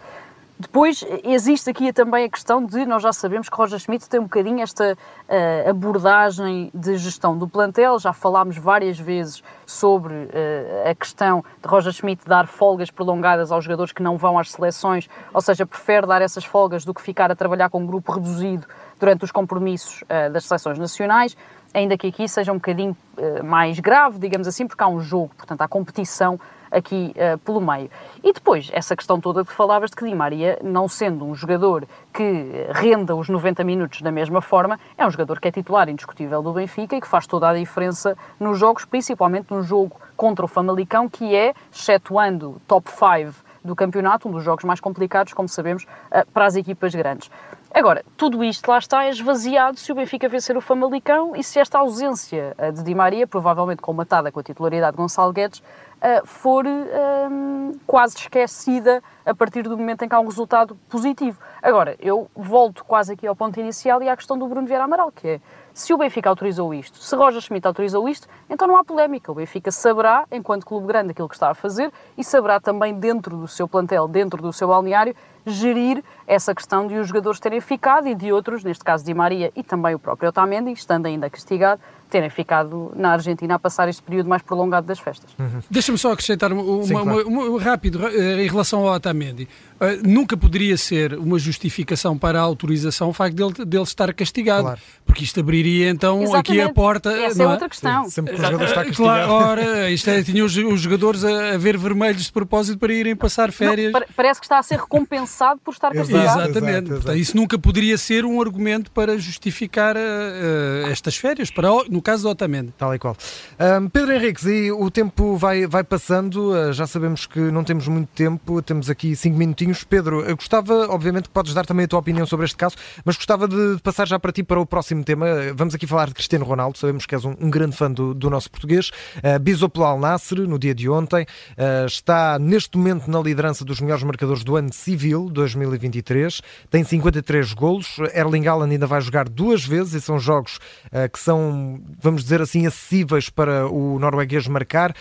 Depois 0.63 1.05
existe 1.25 1.69
aqui 1.69 1.91
também 1.91 2.23
a 2.23 2.29
questão 2.29 2.65
de, 2.65 2.85
nós 2.85 3.03
já 3.03 3.11
sabemos 3.11 3.49
que 3.49 3.55
Roger 3.55 3.77
Schmidt 3.77 4.07
tem 4.07 4.17
um 4.17 4.23
bocadinho 4.23 4.61
esta 4.61 4.93
uh, 4.93 5.69
abordagem 5.69 6.71
de 6.73 6.95
gestão 6.95 7.37
do 7.37 7.49
plantel, 7.49 7.99
já 7.99 8.13
falámos 8.13 8.57
várias 8.57 8.97
vezes 8.97 9.43
sobre 9.65 10.13
uh, 10.13 10.89
a 10.89 10.95
questão 10.95 11.43
de 11.61 11.67
Roger 11.67 11.91
Schmidt 11.91 12.25
dar 12.25 12.47
folgas 12.47 12.89
prolongadas 12.89 13.51
aos 13.51 13.65
jogadores 13.65 13.91
que 13.91 14.01
não 14.01 14.15
vão 14.15 14.39
às 14.39 14.51
seleções, 14.51 15.09
ou 15.33 15.41
seja, 15.41 15.65
prefere 15.65 16.07
dar 16.07 16.21
essas 16.21 16.45
folgas 16.45 16.85
do 16.85 16.93
que 16.93 17.01
ficar 17.01 17.29
a 17.29 17.35
trabalhar 17.35 17.69
com 17.69 17.81
um 17.81 17.85
grupo 17.85 18.13
reduzido 18.13 18.65
durante 18.97 19.25
os 19.25 19.31
compromissos 19.31 20.01
uh, 20.03 20.31
das 20.31 20.45
seleções 20.45 20.79
nacionais, 20.79 21.35
ainda 21.73 21.97
que 21.97 22.07
aqui 22.07 22.27
seja 22.27 22.51
um 22.51 22.55
bocadinho 22.55 22.95
mais 23.43 23.79
grave, 23.79 24.19
digamos 24.19 24.47
assim, 24.47 24.67
porque 24.67 24.83
há 24.83 24.87
um 24.87 24.99
jogo, 24.99 25.31
portanto 25.35 25.61
há 25.61 25.67
competição 25.67 26.39
aqui 26.73 27.13
uh, 27.15 27.37
pelo 27.39 27.61
meio. 27.61 27.89
E 28.23 28.33
depois, 28.33 28.69
essa 28.73 28.95
questão 28.95 29.21
toda 29.21 29.45
que 29.45 29.53
falavas 29.53 29.91
de 29.91 29.95
que 29.95 30.05
Di 30.05 30.15
Maria, 30.15 30.57
não 30.63 30.87
sendo 30.87 31.25
um 31.25 31.35
jogador 31.35 31.87
que 32.11 32.67
renda 32.71 33.15
os 33.15 33.29
90 33.29 33.63
minutos 33.63 34.01
da 34.01 34.11
mesma 34.11 34.41
forma, 34.41 34.79
é 34.97 35.05
um 35.05 35.11
jogador 35.11 35.39
que 35.39 35.47
é 35.47 35.51
titular 35.51 35.87
indiscutível 35.87 36.41
do 36.41 36.51
Benfica 36.51 36.95
e 36.95 37.01
que 37.01 37.07
faz 37.07 37.27
toda 37.27 37.49
a 37.49 37.53
diferença 37.53 38.17
nos 38.39 38.57
jogos, 38.57 38.83
principalmente 38.83 39.51
no 39.51 39.61
jogo 39.61 39.99
contra 40.17 40.43
o 40.43 40.47
Famalicão, 40.47 41.07
que 41.07 41.35
é, 41.35 41.53
excetuando 41.71 42.59
top 42.67 42.89
5 42.89 43.53
do 43.63 43.75
campeonato, 43.75 44.27
um 44.27 44.31
dos 44.31 44.43
jogos 44.43 44.65
mais 44.65 44.79
complicados, 44.79 45.33
como 45.33 45.47
sabemos, 45.47 45.85
eh, 46.11 46.25
para 46.33 46.45
as 46.45 46.55
equipas 46.55 46.93
grandes. 46.93 47.31
Agora, 47.73 48.05
tudo 48.15 48.43
isto 48.43 48.69
lá 48.69 48.77
está 48.77 49.09
esvaziado 49.09 49.79
se 49.79 49.91
o 49.91 49.95
Benfica 49.95 50.29
vencer 50.29 50.55
o 50.55 50.61
Famalicão 50.61 51.35
e 51.35 51.43
se 51.43 51.59
esta 51.59 51.79
ausência 51.79 52.55
de 52.71 52.83
Di 52.83 52.93
Maria, 52.93 53.25
provavelmente 53.25 53.81
colmatada 53.81 54.31
com 54.31 54.39
a 54.39 54.43
titularidade 54.43 54.91
de 54.91 54.97
Gonçalo 54.97 55.33
Guedes, 55.33 55.63
eh, 56.05 56.21
for 56.25 56.65
um, 56.67 57.71
quase 57.87 58.17
esquecida 58.17 59.01
a 59.25 59.33
partir 59.33 59.63
do 59.63 59.77
momento 59.77 60.03
em 60.03 60.09
que 60.09 60.13
há 60.13 60.19
um 60.19 60.25
resultado 60.25 60.77
positivo. 60.89 61.39
Agora, 61.61 61.95
eu 61.97 62.29
volto 62.35 62.83
quase 62.83 63.13
aqui 63.13 63.25
ao 63.25 63.33
ponto 63.33 63.57
inicial 63.57 64.03
e 64.03 64.09
à 64.09 64.17
questão 64.17 64.37
do 64.37 64.45
Bruno 64.45 64.67
Vieira 64.67 64.83
Amaral, 64.83 65.09
que 65.13 65.27
é 65.29 65.41
se 65.73 65.93
o 65.93 65.97
Benfica 65.97 66.29
autorizou 66.29 66.73
isto, 66.73 66.97
se 66.97 67.15
Roger 67.15 67.39
Schmidt 67.39 67.65
autorizou 67.65 68.07
isto, 68.09 68.27
então 68.49 68.67
não 68.67 68.75
há 68.75 68.83
polémica. 68.83 69.31
O 69.31 69.35
Benfica 69.35 69.71
saberá, 69.71 70.25
enquanto 70.29 70.65
clube 70.65 70.85
grande, 70.85 71.11
aquilo 71.11 71.29
que 71.29 71.35
está 71.35 71.49
a 71.49 71.53
fazer 71.55 71.89
e 72.17 72.23
saberá 72.23 72.59
também, 72.59 72.93
dentro 72.93 73.37
do 73.37 73.47
seu 73.47 73.65
plantel, 73.65 74.05
dentro 74.05 74.41
do 74.41 74.51
seu 74.51 74.67
balneário, 74.67 75.15
gerir 75.45 76.03
essa 76.27 76.53
questão 76.53 76.85
de 76.85 76.95
os 76.95 77.07
jogadores 77.07 77.39
terem 77.39 77.61
ficado 77.61 78.09
e 78.09 78.13
de 78.13 78.31
outros, 78.31 78.61
neste 78.63 78.83
caso 78.83 79.05
de 79.05 79.13
Maria 79.13 79.53
e 79.55 79.63
também 79.63 79.95
o 79.95 79.99
próprio 79.99 80.29
Otamendi, 80.29 80.71
estando 80.73 81.05
ainda 81.05 81.29
castigado, 81.29 81.81
terem 82.13 82.29
ficado 82.29 82.91
na 82.95 83.13
Argentina 83.13 83.55
a 83.55 83.59
passar 83.59 83.89
este 83.89 84.03
período 84.03 84.29
mais 84.29 84.43
prolongado 84.43 84.85
das 84.85 84.99
festas. 84.99 85.31
Uhum. 85.39 85.61
Deixa-me 85.67 85.97
só 85.97 86.11
acrescentar 86.11 86.53
uma, 86.53 86.83
Sim, 86.83 86.93
claro. 86.93 87.27
uma, 87.27 87.43
uma, 87.45 87.59
rápido 87.59 88.07
eh, 88.07 88.43
em 88.43 88.47
relação 88.47 88.87
ao 88.87 88.93
Otamendi. 88.93 89.49
Uh, 89.81 90.07
nunca 90.07 90.37
poderia 90.37 90.77
ser 90.77 91.15
uma 91.15 91.39
justificação 91.39 92.15
para 92.15 92.39
a 92.39 92.43
autorização 92.43 93.09
o 93.09 93.13
facto 93.13 93.35
dele, 93.35 93.65
dele 93.65 93.83
estar 93.83 94.13
castigado, 94.13 94.61
claro. 94.61 94.79
Porque 95.13 95.25
isto 95.25 95.39
abriria 95.39 95.89
então 95.89 96.23
Exatamente. 96.23 96.51
aqui 96.51 96.61
a 96.61 96.73
porta. 96.73 97.11
Essa 97.11 97.43
é, 97.43 97.45
é 97.45 97.47
outra 97.47 97.69
questão. 97.69 98.05
Sim, 98.05 98.09
sempre 98.09 98.33
que 98.33 98.41
o 98.41 98.43
jogador 98.43 98.65
está 98.65 98.83
castigado. 98.83 99.27
Claro, 99.27 99.31
ora, 99.31 99.91
isto 99.91 100.09
é, 100.09 100.23
tinha 100.23 100.43
os, 100.43 100.57
os, 100.57 100.81
jogadores 100.81 101.23
a, 101.23 101.53
a, 101.53 101.57
ver 101.57 101.77
vermelhos 101.77 102.23
de 102.23 102.31
propósito 102.31 102.79
para 102.79 102.91
irem 102.91 103.15
passar 103.15 103.51
férias. 103.51 103.93
Não, 103.93 104.01
parece 104.15 104.39
que 104.39 104.45
está 104.47 104.57
a 104.57 104.63
ser 104.63 104.79
recompensado 104.79 105.59
por 105.63 105.71
estar 105.71 105.93
castigado. 105.93 106.25
Exatamente. 106.25 106.57
Exato, 106.57 106.67
exato. 106.67 106.89
Portanto, 106.89 107.17
isso 107.17 107.37
nunca 107.37 107.59
poderia 107.59 107.95
ser 107.95 108.25
um 108.25 108.41
argumento 108.41 108.89
para 108.89 109.15
justificar 109.19 109.95
uh, 109.95 110.89
estas 110.91 111.15
férias, 111.15 111.51
para, 111.51 111.69
no 111.87 112.01
caso 112.01 112.23
do 112.23 112.29
Otamendi. 112.29 112.73
Tal 112.75 112.95
e 112.95 112.97
qual. 112.97 113.15
Um, 113.59 113.87
Pedro 113.89 114.13
Henriques, 114.13 114.45
e 114.47 114.71
o 114.71 114.89
tempo 114.89 115.37
vai, 115.37 115.67
vai 115.67 115.83
passando, 115.83 116.53
uh, 116.53 116.73
já 116.73 116.87
sabemos 116.87 117.27
que 117.27 117.39
não 117.39 117.63
temos 117.63 117.87
muito 117.87 118.09
tempo, 118.15 118.63
temos 118.63 118.89
aqui 118.89 119.15
cinco 119.15 119.37
minutinhos. 119.37 119.83
Pedro, 119.83 120.21
eu 120.21 120.35
gostava, 120.35 120.87
obviamente, 120.89 121.25
que 121.25 121.33
podes 121.33 121.53
dar 121.53 121.67
também 121.67 121.85
a 121.85 121.87
tua 121.87 121.99
opinião 121.99 122.25
sobre 122.25 122.47
este 122.47 122.57
caso, 122.57 122.75
mas 123.05 123.15
gostava 123.15 123.47
de 123.47 123.77
passar 123.83 124.07
já 124.07 124.17
para 124.17 124.31
ti 124.31 124.41
para 124.41 124.59
o 124.59 124.65
próximo 124.65 125.02
tema. 125.03 125.27
Vamos 125.55 125.75
aqui 125.75 125.85
falar 125.85 126.07
de 126.07 126.13
Cristiano 126.13 126.45
Ronaldo, 126.45 126.77
sabemos 126.77 127.05
que 127.05 127.13
és 127.13 127.23
um, 127.25 127.35
um 127.39 127.49
grande 127.49 127.75
fã 127.75 127.91
do, 127.91 128.13
do 128.13 128.29
nosso 128.29 128.49
português. 128.49 128.89
Uh, 129.17 129.39
bisou 129.39 129.69
pelo 129.69 129.85
Al 129.85 129.99
Nasser 129.99 130.39
no 130.39 130.57
dia 130.57 130.73
de 130.73 130.89
ontem, 130.89 131.23
uh, 131.23 131.85
está 131.85 132.39
neste 132.39 132.77
momento 132.77 133.09
na 133.09 133.19
liderança 133.19 133.63
dos 133.63 133.79
melhores 133.79 134.03
marcadores 134.03 134.43
do 134.43 134.55
ano 134.55 134.71
civil 134.73 135.29
2023, 135.29 136.41
tem 136.69 136.83
53 136.83 137.53
golos. 137.53 137.97
Erling 138.13 138.47
Haaland 138.47 138.73
ainda 138.73 138.87
vai 138.87 139.01
jogar 139.01 139.29
duas 139.29 139.65
vezes 139.65 139.93
e 139.93 140.01
são 140.01 140.17
jogos 140.19 140.57
uh, 140.87 141.11
que 141.11 141.19
são, 141.19 141.81
vamos 142.01 142.23
dizer 142.23 142.41
assim, 142.41 142.65
acessíveis 142.65 143.29
para 143.29 143.67
o 143.67 143.99
norueguês 143.99 144.47
marcar. 144.47 144.95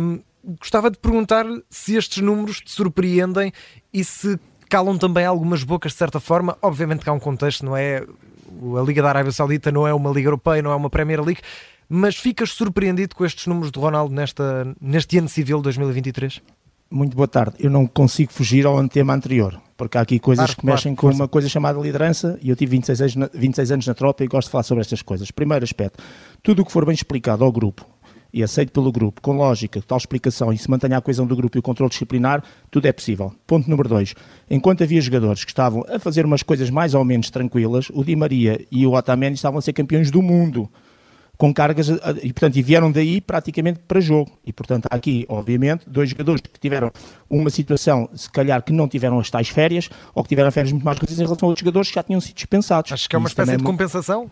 Um, 0.00 0.20
gostava 0.58 0.90
de 0.90 0.98
perguntar 0.98 1.46
se 1.70 1.96
estes 1.96 2.22
números 2.22 2.60
te 2.60 2.70
surpreendem 2.70 3.52
e 3.92 4.04
se 4.04 4.38
calam 4.68 4.98
também 4.98 5.24
algumas 5.24 5.62
bocas 5.62 5.92
de 5.92 5.98
certa 5.98 6.20
forma. 6.20 6.56
Obviamente 6.60 7.02
que 7.02 7.08
há 7.08 7.12
um 7.12 7.20
contexto, 7.20 7.64
não 7.64 7.76
é? 7.76 8.04
A 8.78 8.82
Liga 8.82 9.02
da 9.02 9.08
Arábia 9.08 9.32
Saudita 9.32 9.70
não 9.70 9.86
é 9.86 9.94
uma 9.94 10.10
Liga 10.10 10.28
Europeia, 10.28 10.62
não 10.62 10.70
é 10.70 10.74
uma 10.74 10.90
Premier 10.90 11.22
League, 11.22 11.40
mas 11.88 12.16
ficas 12.16 12.50
surpreendido 12.50 13.14
com 13.14 13.24
estes 13.24 13.46
números 13.46 13.70
de 13.70 13.78
Ronaldo 13.78 14.14
nesta, 14.14 14.74
neste 14.80 15.18
ano 15.18 15.28
civil 15.28 15.60
2023? 15.60 16.40
Muito 16.90 17.16
boa 17.16 17.26
tarde. 17.26 17.56
Eu 17.58 17.70
não 17.70 17.86
consigo 17.86 18.32
fugir 18.32 18.66
ao 18.66 18.86
tema 18.88 19.14
anterior, 19.14 19.60
porque 19.76 19.98
há 19.98 20.00
aqui 20.00 20.18
coisas 20.18 20.44
claro, 20.44 20.56
que 20.56 20.60
claro, 20.62 20.76
mexem 20.76 20.94
com 20.94 21.08
força. 21.08 21.22
uma 21.22 21.28
coisa 21.28 21.48
chamada 21.48 21.80
liderança 21.80 22.38
e 22.40 22.50
eu 22.50 22.56
tive 22.56 22.72
26 22.72 23.00
anos, 23.00 23.16
na, 23.16 23.30
26 23.34 23.72
anos 23.72 23.86
na 23.86 23.94
tropa 23.94 24.22
e 24.22 24.28
gosto 24.28 24.48
de 24.48 24.52
falar 24.52 24.62
sobre 24.62 24.82
estas 24.82 25.02
coisas. 25.02 25.30
Primeiro 25.30 25.64
aspecto, 25.64 26.02
tudo 26.42 26.62
o 26.62 26.64
que 26.64 26.70
for 26.70 26.84
bem 26.84 26.94
explicado 26.94 27.42
ao 27.42 27.50
grupo 27.50 27.84
e 28.34 28.42
aceito 28.42 28.72
pelo 28.72 28.90
grupo, 28.90 29.22
com 29.22 29.36
lógica, 29.36 29.80
tal 29.86 29.96
explicação 29.96 30.52
e 30.52 30.58
se 30.58 30.68
mantenha 30.68 30.98
a 30.98 31.00
coesão 31.00 31.24
do 31.24 31.36
grupo 31.36 31.56
e 31.56 31.60
o 31.60 31.62
controle 31.62 31.88
disciplinar, 31.88 32.42
tudo 32.68 32.88
é 32.88 32.92
possível. 32.92 33.32
Ponto 33.46 33.70
número 33.70 33.88
dois. 33.88 34.12
Enquanto 34.50 34.82
havia 34.82 35.00
jogadores 35.00 35.44
que 35.44 35.52
estavam 35.52 35.84
a 35.88 36.00
fazer 36.00 36.26
umas 36.26 36.42
coisas 36.42 36.68
mais 36.68 36.94
ou 36.94 37.04
menos 37.04 37.30
tranquilas, 37.30 37.90
o 37.94 38.02
Di 38.02 38.16
Maria 38.16 38.60
e 38.72 38.84
o 38.84 38.92
Otamendi 38.92 39.36
estavam 39.36 39.60
a 39.60 39.62
ser 39.62 39.72
campeões 39.72 40.10
do 40.10 40.20
mundo 40.20 40.68
com 41.36 41.54
cargas 41.54 41.88
e 41.88 42.32
portanto 42.32 42.56
e 42.56 42.62
vieram 42.62 42.90
daí 42.90 43.20
praticamente 43.20 43.80
para 43.86 44.00
jogo 44.00 44.30
e 44.44 44.52
portanto 44.52 44.86
há 44.90 44.94
aqui 44.94 45.26
obviamente 45.28 45.88
dois 45.88 46.08
jogadores 46.10 46.40
que 46.40 46.60
tiveram 46.60 46.92
uma 47.28 47.50
situação 47.50 48.08
se 48.14 48.30
calhar 48.30 48.62
que 48.62 48.72
não 48.72 48.86
tiveram 48.86 49.18
as 49.18 49.30
tais 49.30 49.48
férias 49.48 49.90
ou 50.14 50.22
que 50.22 50.28
tiveram 50.28 50.50
férias 50.52 50.72
muito 50.72 50.84
mais 50.84 50.96
reduzidas 50.96 51.20
em 51.20 51.24
relação 51.24 51.46
a 51.46 51.50
outros 51.50 51.64
jogadores 51.64 51.88
que 51.88 51.94
já 51.96 52.02
tinham 52.02 52.20
sido 52.20 52.36
dispensados. 52.36 52.92
Acho 52.92 53.08
que 53.08 53.16
é 53.16 53.18
uma 53.18 53.28
espécie 53.28 53.56
de 53.56 53.62
é 53.62 53.66
compensação? 53.66 54.30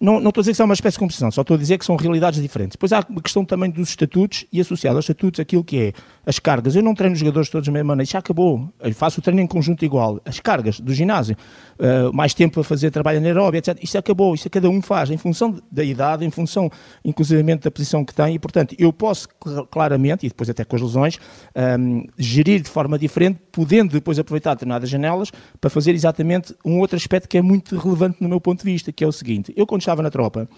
Não, 0.00 0.20
não 0.20 0.28
estou 0.28 0.40
a 0.40 0.42
dizer 0.42 0.52
que 0.52 0.56
são 0.56 0.66
uma 0.66 0.74
espécie 0.74 0.96
de 0.96 0.98
composição, 0.98 1.30
só 1.30 1.42
estou 1.42 1.54
a 1.54 1.58
dizer 1.58 1.78
que 1.78 1.84
são 1.84 1.96
realidades 1.96 2.42
diferentes. 2.42 2.72
Depois 2.72 2.92
há 2.92 2.98
a 2.98 3.22
questão 3.22 3.44
também 3.44 3.70
dos 3.70 3.90
estatutos 3.90 4.44
e 4.52 4.60
associado 4.60 4.96
aos 4.96 5.04
estatutos 5.04 5.40
aquilo 5.40 5.62
que 5.62 5.78
é 5.78 5.92
as 6.26 6.38
cargas. 6.38 6.74
Eu 6.74 6.82
não 6.82 6.94
treino 6.94 7.12
os 7.12 7.20
jogadores 7.20 7.48
todos 7.48 7.66
da 7.66 7.72
mesma 7.72 7.88
maneira, 7.88 8.10
já 8.10 8.18
acabou. 8.18 8.72
Eu 8.80 8.94
faço 8.94 9.20
o 9.20 9.22
treino 9.22 9.40
em 9.40 9.46
conjunto 9.46 9.84
igual. 9.84 10.20
As 10.24 10.40
cargas 10.40 10.80
do 10.80 10.92
ginásio, 10.92 11.36
uh, 11.78 12.12
mais 12.12 12.34
tempo 12.34 12.60
a 12.60 12.64
fazer 12.64 12.90
trabalho 12.90 13.18
anaeróbio, 13.18 13.58
etc. 13.58 13.78
Isso 13.82 13.96
acabou, 13.96 14.34
isso 14.34 14.50
cada 14.50 14.68
um 14.68 14.82
faz 14.82 15.10
em 15.10 15.16
função 15.16 15.56
da 15.70 15.84
idade, 15.84 16.24
em 16.24 16.30
função, 16.30 16.70
inclusivamente, 17.04 17.62
da 17.62 17.70
posição 17.70 18.04
que 18.04 18.14
tem. 18.14 18.34
E, 18.34 18.38
portanto, 18.38 18.74
eu 18.78 18.92
posso 18.92 19.28
claramente, 19.70 20.26
e 20.26 20.28
depois 20.28 20.50
até 20.50 20.64
com 20.64 20.74
as 20.74 20.82
lesões, 20.82 21.18
um, 21.54 21.60
ehm, 21.60 22.06
gerir 22.18 22.62
de 22.62 22.68
forma 22.68 22.98
diferente, 22.98 23.38
podendo 23.52 23.92
depois 23.92 24.18
aproveitar 24.18 24.54
determinadas 24.54 24.88
janelas 24.88 25.30
para 25.60 25.70
fazer 25.70 25.92
exatamente 25.92 26.54
um 26.64 26.80
outro 26.80 26.96
aspecto 26.96 27.28
que 27.28 27.38
é 27.38 27.42
muito 27.42 27.76
relevante 27.76 28.16
no 28.20 28.28
meu 28.28 28.40
ponto 28.40 28.64
de 28.64 28.72
vista, 28.72 28.90
que 28.90 29.04
é 29.04 29.06
o 29.06 29.12
seguinte. 29.12 29.52
Eu, 29.56 29.66
quando 29.66 29.83
estava 29.84 30.02
na 30.02 30.10
tropa, 30.10 30.48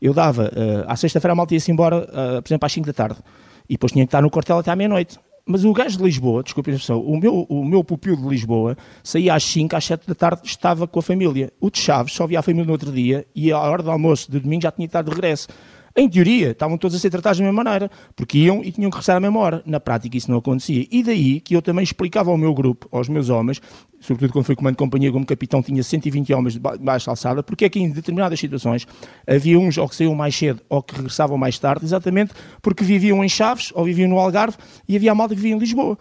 eu 0.00 0.14
dava, 0.14 0.44
uh, 0.44 0.84
à 0.86 0.96
sexta-feira 0.96 1.32
a 1.32 1.34
malta 1.34 1.54
ia-se 1.54 1.70
embora, 1.70 1.98
uh, 1.98 2.42
por 2.42 2.48
exemplo, 2.48 2.66
às 2.66 2.72
5 2.72 2.86
da 2.86 2.92
tarde, 2.92 3.18
e 3.68 3.74
depois 3.74 3.92
tinha 3.92 4.04
que 4.04 4.08
estar 4.08 4.22
no 4.22 4.30
quartel 4.30 4.58
até 4.58 4.70
à 4.70 4.76
meia-noite. 4.76 5.18
Mas 5.50 5.64
o 5.64 5.72
gajo 5.72 5.96
de 5.96 6.04
Lisboa, 6.04 6.42
desculpe 6.42 6.70
a 6.70 6.74
expressão, 6.74 7.00
o 7.00 7.18
meu, 7.18 7.46
o 7.48 7.64
meu 7.64 7.82
pupilo 7.82 8.18
de 8.18 8.28
Lisboa 8.28 8.76
saía 9.02 9.34
às 9.34 9.42
5, 9.42 9.74
às 9.74 9.84
7 9.84 10.06
da 10.06 10.14
tarde, 10.14 10.42
estava 10.44 10.86
com 10.86 10.98
a 10.98 11.02
família. 11.02 11.50
O 11.58 11.70
de 11.70 11.78
Chaves 11.78 12.12
só 12.12 12.26
via 12.26 12.40
a 12.40 12.42
família 12.42 12.66
no 12.66 12.72
outro 12.72 12.92
dia 12.92 13.26
e 13.34 13.50
a 13.50 13.58
hora 13.58 13.82
do 13.82 13.90
almoço 13.90 14.30
de 14.30 14.38
domingo 14.38 14.62
já 14.62 14.70
tinha 14.70 14.84
estado 14.84 15.06
de 15.06 15.12
regresso. 15.12 15.48
Em 15.98 16.08
teoria, 16.08 16.52
estavam 16.52 16.78
todos 16.78 16.96
a 16.96 17.00
ser 17.00 17.10
tratados 17.10 17.40
da 17.40 17.44
mesma 17.44 17.64
maneira, 17.64 17.90
porque 18.14 18.38
iam 18.38 18.62
e 18.62 18.70
tinham 18.70 18.88
que 18.88 18.94
regressar 18.94 19.16
à 19.16 19.20
mesma 19.20 19.40
hora. 19.40 19.62
Na 19.66 19.80
prática, 19.80 20.16
isso 20.16 20.30
não 20.30 20.38
acontecia. 20.38 20.86
E 20.92 21.02
daí 21.02 21.40
que 21.40 21.56
eu 21.56 21.60
também 21.60 21.82
explicava 21.82 22.30
ao 22.30 22.36
meu 22.36 22.54
grupo, 22.54 22.88
aos 22.92 23.08
meus 23.08 23.28
homens, 23.30 23.60
sobretudo 23.98 24.32
quando 24.32 24.44
fui 24.44 24.54
comando 24.54 24.74
de 24.74 24.78
companhia 24.78 25.10
como 25.10 25.26
capitão, 25.26 25.60
tinha 25.60 25.82
120 25.82 26.32
homens 26.32 26.52
de 26.52 26.60
baixa 26.60 27.10
alçada, 27.10 27.42
porque 27.42 27.64
é 27.64 27.68
que 27.68 27.80
em 27.80 27.90
determinadas 27.90 28.38
situações 28.38 28.86
havia 29.26 29.58
uns 29.58 29.76
ou 29.76 29.88
que 29.88 29.96
saíam 29.96 30.14
mais 30.14 30.36
cedo 30.36 30.62
ou 30.68 30.80
que 30.80 30.94
regressavam 30.94 31.36
mais 31.36 31.58
tarde, 31.58 31.84
exatamente 31.84 32.32
porque 32.62 32.84
viviam 32.84 33.24
em 33.24 33.28
Chaves 33.28 33.72
ou 33.74 33.84
viviam 33.84 34.08
no 34.08 34.20
Algarve 34.20 34.56
e 34.88 34.94
havia 34.94 35.10
a 35.10 35.16
malta 35.16 35.34
que 35.34 35.40
vivia 35.40 35.56
em 35.56 35.58
Lisboa 35.58 35.98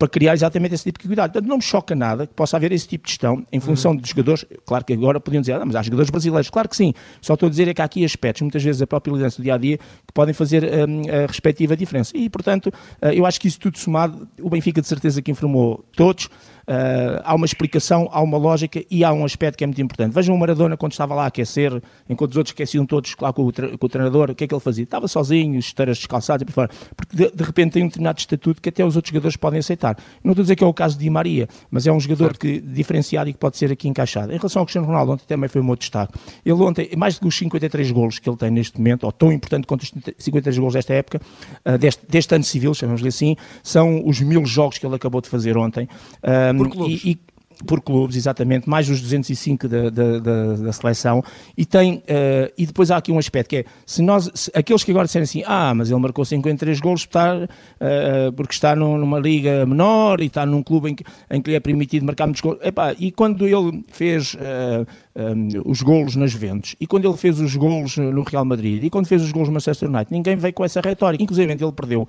para 0.00 0.08
criar 0.08 0.32
exatamente 0.32 0.74
esse 0.74 0.84
tipo 0.84 0.98
de 0.98 1.06
cuidado. 1.06 1.30
Portanto, 1.30 1.46
não 1.46 1.58
me 1.58 1.62
choca 1.62 1.94
nada 1.94 2.26
que 2.26 2.32
possa 2.32 2.56
haver 2.56 2.72
esse 2.72 2.88
tipo 2.88 3.04
de 3.04 3.10
gestão 3.10 3.44
em 3.52 3.60
função 3.60 3.90
uhum. 3.90 3.98
de 3.98 4.08
jogadores. 4.08 4.46
Claro 4.64 4.82
que 4.82 4.94
agora 4.94 5.20
podiam 5.20 5.42
dizer, 5.42 5.52
ah, 5.52 5.62
mas 5.62 5.76
há 5.76 5.82
jogadores 5.82 6.08
brasileiros. 6.08 6.48
Claro 6.48 6.70
que 6.70 6.74
sim. 6.74 6.94
Só 7.20 7.34
estou 7.34 7.48
a 7.48 7.50
dizer 7.50 7.68
é 7.68 7.74
que 7.74 7.82
há 7.82 7.84
aqui 7.84 8.02
aspectos, 8.02 8.40
muitas 8.40 8.62
vezes 8.62 8.80
a 8.80 8.86
própria 8.86 9.12
liderança 9.12 9.36
do 9.36 9.44
dia 9.44 9.54
a 9.54 9.58
dia, 9.58 9.76
que 9.76 10.12
podem 10.14 10.32
fazer 10.32 10.64
um, 10.64 11.02
a 11.02 11.26
respectiva 11.26 11.76
diferença. 11.76 12.16
E, 12.16 12.30
portanto, 12.30 12.68
uh, 13.02 13.08
eu 13.08 13.26
acho 13.26 13.38
que 13.38 13.46
isso 13.46 13.60
tudo 13.60 13.76
somado, 13.76 14.26
o 14.40 14.48
Benfica 14.48 14.80
de 14.80 14.86
certeza 14.86 15.20
que 15.20 15.30
informou 15.30 15.84
todos. 15.94 16.30
Uh, 16.70 17.18
há 17.24 17.34
uma 17.34 17.46
explicação, 17.46 18.08
há 18.12 18.22
uma 18.22 18.38
lógica 18.38 18.80
e 18.88 19.02
há 19.02 19.12
um 19.12 19.24
aspecto 19.24 19.58
que 19.58 19.64
é 19.64 19.66
muito 19.66 19.82
importante. 19.82 20.14
Vejam 20.14 20.36
o 20.36 20.38
Maradona 20.38 20.76
quando 20.76 20.92
estava 20.92 21.16
lá 21.16 21.24
a 21.24 21.26
aquecer, 21.26 21.82
enquanto 22.08 22.30
os 22.30 22.36
outros 22.36 22.52
aqueciam 22.52 22.86
todos 22.86 23.12
lá 23.20 23.32
com 23.32 23.48
o, 23.48 23.52
com 23.52 23.86
o 23.86 23.88
treinador, 23.88 24.30
o 24.30 24.34
que 24.36 24.44
é 24.44 24.46
que 24.46 24.54
ele 24.54 24.60
fazia? 24.60 24.84
Estava 24.84 25.08
sozinho, 25.08 25.58
esteiras 25.58 25.98
descalçadas 25.98 26.42
e 26.42 26.44
por 26.44 26.52
fora. 26.52 26.70
Porque 26.94 27.16
de, 27.16 27.32
de, 27.32 27.42
repente 27.42 27.72
tem 27.72 27.82
um 27.82 27.86
determinado 27.88 28.20
estatuto 28.20 28.62
que 28.62 28.68
até 28.68 28.84
os 28.84 28.94
outros 28.94 29.10
jogadores 29.10 29.36
podem 29.36 29.58
aceitar. 29.58 29.96
Não 30.22 30.30
estou 30.30 30.42
a 30.42 30.44
dizer 30.44 30.54
que 30.54 30.62
é 30.62 30.66
o 30.66 30.72
caso 30.72 30.96
de 30.96 31.02
Di 31.02 31.10
Maria, 31.10 31.48
mas 31.72 31.88
é 31.88 31.92
um 31.92 31.98
jogador 31.98 32.38
que, 32.38 32.60
diferenciado 32.60 33.28
e 33.28 33.32
que 33.32 33.38
pode 33.40 33.56
ser 33.56 33.72
aqui 33.72 33.88
encaixado. 33.88 34.32
Em 34.32 34.36
relação 34.36 34.60
ao 34.60 34.66
Cristiano 34.66 34.86
Ronaldo, 34.86 35.10
ontem 35.10 35.24
também 35.26 35.48
foi 35.48 35.60
um 35.60 35.68
outro 35.70 35.80
destaque. 35.80 36.12
Ele 36.46 36.62
ontem, 36.62 36.88
mais 36.96 37.14
do 37.14 37.22
que 37.22 37.26
os 37.26 37.36
53 37.36 37.90
golos 37.90 38.20
que 38.20 38.30
ele 38.30 38.36
tem 38.36 38.48
neste 38.48 38.78
momento, 38.78 39.02
ou 39.04 39.10
tão 39.10 39.32
importante 39.32 39.66
quanto 39.66 39.82
os 39.82 39.92
53 40.18 40.56
golos 40.56 40.74
desta 40.74 40.94
época, 40.94 41.20
uh, 41.66 41.76
deste, 41.76 42.06
deste 42.08 42.32
ano 42.32 42.44
civil, 42.44 42.72
chamamos-lhe 42.74 43.08
assim, 43.08 43.34
são 43.60 44.06
os 44.06 44.20
mil 44.20 44.46
jogos 44.46 44.78
que 44.78 44.86
ele 44.86 44.94
acabou 44.94 45.20
de 45.20 45.28
fazer 45.28 45.58
ontem. 45.58 45.88
Um, 46.22 46.59
Por 46.64 46.70
clubes. 46.70 47.04
E, 47.04 47.10
e, 47.10 47.20
por 47.66 47.80
clubes, 47.80 48.16
exatamente, 48.16 48.68
mais 48.68 48.88
os 48.88 49.00
205 49.00 49.68
da, 49.68 49.90
da, 49.90 50.18
da, 50.18 50.52
da 50.54 50.72
seleção, 50.72 51.22
e 51.56 51.64
tem, 51.64 51.96
uh, 51.96 52.52
e 52.56 52.66
depois 52.66 52.90
há 52.90 52.96
aqui 52.96 53.12
um 53.12 53.18
aspecto 53.18 53.50
que 53.50 53.56
é, 53.58 53.64
se 53.84 54.02
nós, 54.02 54.30
se, 54.34 54.50
aqueles 54.54 54.84
que 54.84 54.90
agora 54.90 55.06
disserem 55.06 55.24
assim, 55.24 55.42
ah, 55.46 55.74
mas 55.74 55.90
ele 55.90 56.00
marcou 56.00 56.24
53 56.24 56.80
golos 56.80 57.02
está, 57.02 57.36
uh, 57.36 58.32
porque 58.34 58.54
está 58.54 58.74
numa 58.74 59.18
liga 59.18 59.66
menor 59.66 60.20
e 60.20 60.26
está 60.26 60.46
num 60.46 60.62
clube 60.62 60.90
em 60.90 60.94
que, 60.94 61.04
em 61.30 61.40
que 61.40 61.50
lhe 61.50 61.56
é 61.56 61.60
permitido 61.60 62.04
marcar 62.04 62.26
muitos 62.26 62.40
golos, 62.40 62.60
Epá, 62.62 62.94
e 62.98 63.10
quando 63.10 63.46
ele 63.46 63.84
fez 63.88 64.34
uh, 64.34 64.86
um, 65.16 65.70
os 65.70 65.82
golos 65.82 66.16
nas 66.16 66.30
Juventus, 66.30 66.76
e 66.80 66.86
quando 66.86 67.06
ele 67.06 67.16
fez 67.16 67.40
os 67.40 67.56
golos 67.56 67.96
no 67.96 68.22
Real 68.22 68.44
Madrid, 68.44 68.82
e 68.84 68.90
quando 68.90 69.06
fez 69.06 69.22
os 69.22 69.32
golos 69.32 69.48
no 69.48 69.54
Manchester 69.54 69.88
United, 69.88 70.12
ninguém 70.12 70.36
veio 70.36 70.54
com 70.54 70.64
essa 70.64 70.80
retórica, 70.80 71.22
inclusive 71.22 71.50
ele 71.52 71.72
perdeu 71.72 72.08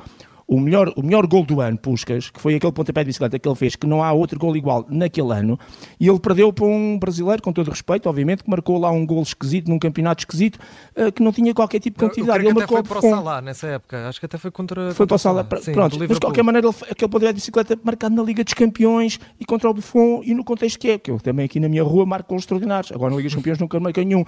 o 0.51 0.59
melhor, 0.59 0.91
o 0.97 1.01
melhor 1.01 1.25
gol 1.27 1.45
do 1.45 1.61
ano, 1.61 1.77
Puscas, 1.77 2.29
que 2.29 2.41
foi 2.41 2.55
aquele 2.55 2.73
pontapé 2.73 3.03
de 3.03 3.07
bicicleta 3.07 3.39
que 3.39 3.47
ele 3.47 3.55
fez, 3.55 3.77
que 3.77 3.87
não 3.87 4.03
há 4.03 4.11
outro 4.11 4.37
gol 4.37 4.57
igual 4.57 4.85
naquele 4.89 5.31
ano, 5.31 5.57
e 5.97 6.09
ele 6.09 6.19
perdeu 6.19 6.51
para 6.51 6.65
um 6.65 6.99
brasileiro, 6.99 7.41
com 7.41 7.53
todo 7.53 7.69
respeito, 7.69 8.09
obviamente, 8.09 8.43
que 8.43 8.49
marcou 8.49 8.77
lá 8.77 8.91
um 8.91 9.05
gol 9.05 9.23
esquisito, 9.23 9.69
num 9.69 9.79
campeonato 9.79 10.23
esquisito, 10.23 10.59
uh, 10.97 11.09
que 11.09 11.23
não 11.23 11.31
tinha 11.31 11.53
qualquer 11.53 11.79
tipo 11.79 11.97
de 11.97 12.05
continuidade. 12.05 12.43
Ele 12.43 12.53
marcou 12.53 12.79
foi 12.79 12.83
para 12.83 12.97
o 12.97 13.01
Salah 13.01 13.41
nessa 13.41 13.67
época, 13.67 14.09
acho 14.09 14.19
que 14.19 14.25
até 14.25 14.37
foi 14.37 14.51
contra. 14.51 14.93
Foi 14.93 15.07
contra 15.07 15.07
para 15.07 15.15
o 15.15 15.19
Salah, 15.19 15.47
Sim, 15.61 15.71
pronto, 15.71 15.97
mas 15.97 16.09
de 16.09 16.19
qualquer 16.19 16.43
maneira, 16.43 16.67
ele, 16.67 16.75
aquele 16.91 17.09
pontapé 17.09 17.31
de 17.31 17.35
bicicleta 17.35 17.79
marcado 17.81 18.13
na 18.13 18.21
Liga 18.21 18.43
dos 18.43 18.53
Campeões 18.53 19.21
e 19.39 19.45
contra 19.45 19.69
o 19.69 19.73
Buffon, 19.73 20.21
e 20.25 20.33
no 20.33 20.43
contexto 20.43 20.77
que 20.77 20.89
é, 20.89 20.97
que 20.97 21.11
eu 21.11 21.17
também 21.17 21.45
aqui 21.45 21.61
na 21.61 21.69
minha 21.69 21.83
rua 21.83 22.05
marco 22.05 22.27
gols 22.27 22.41
extraordinários, 22.41 22.91
agora 22.91 23.11
na 23.11 23.15
Liga 23.15 23.29
dos 23.29 23.35
Campeões 23.35 23.57
nunca 23.57 23.79
marquei 23.79 24.03
nenhum. 24.03 24.25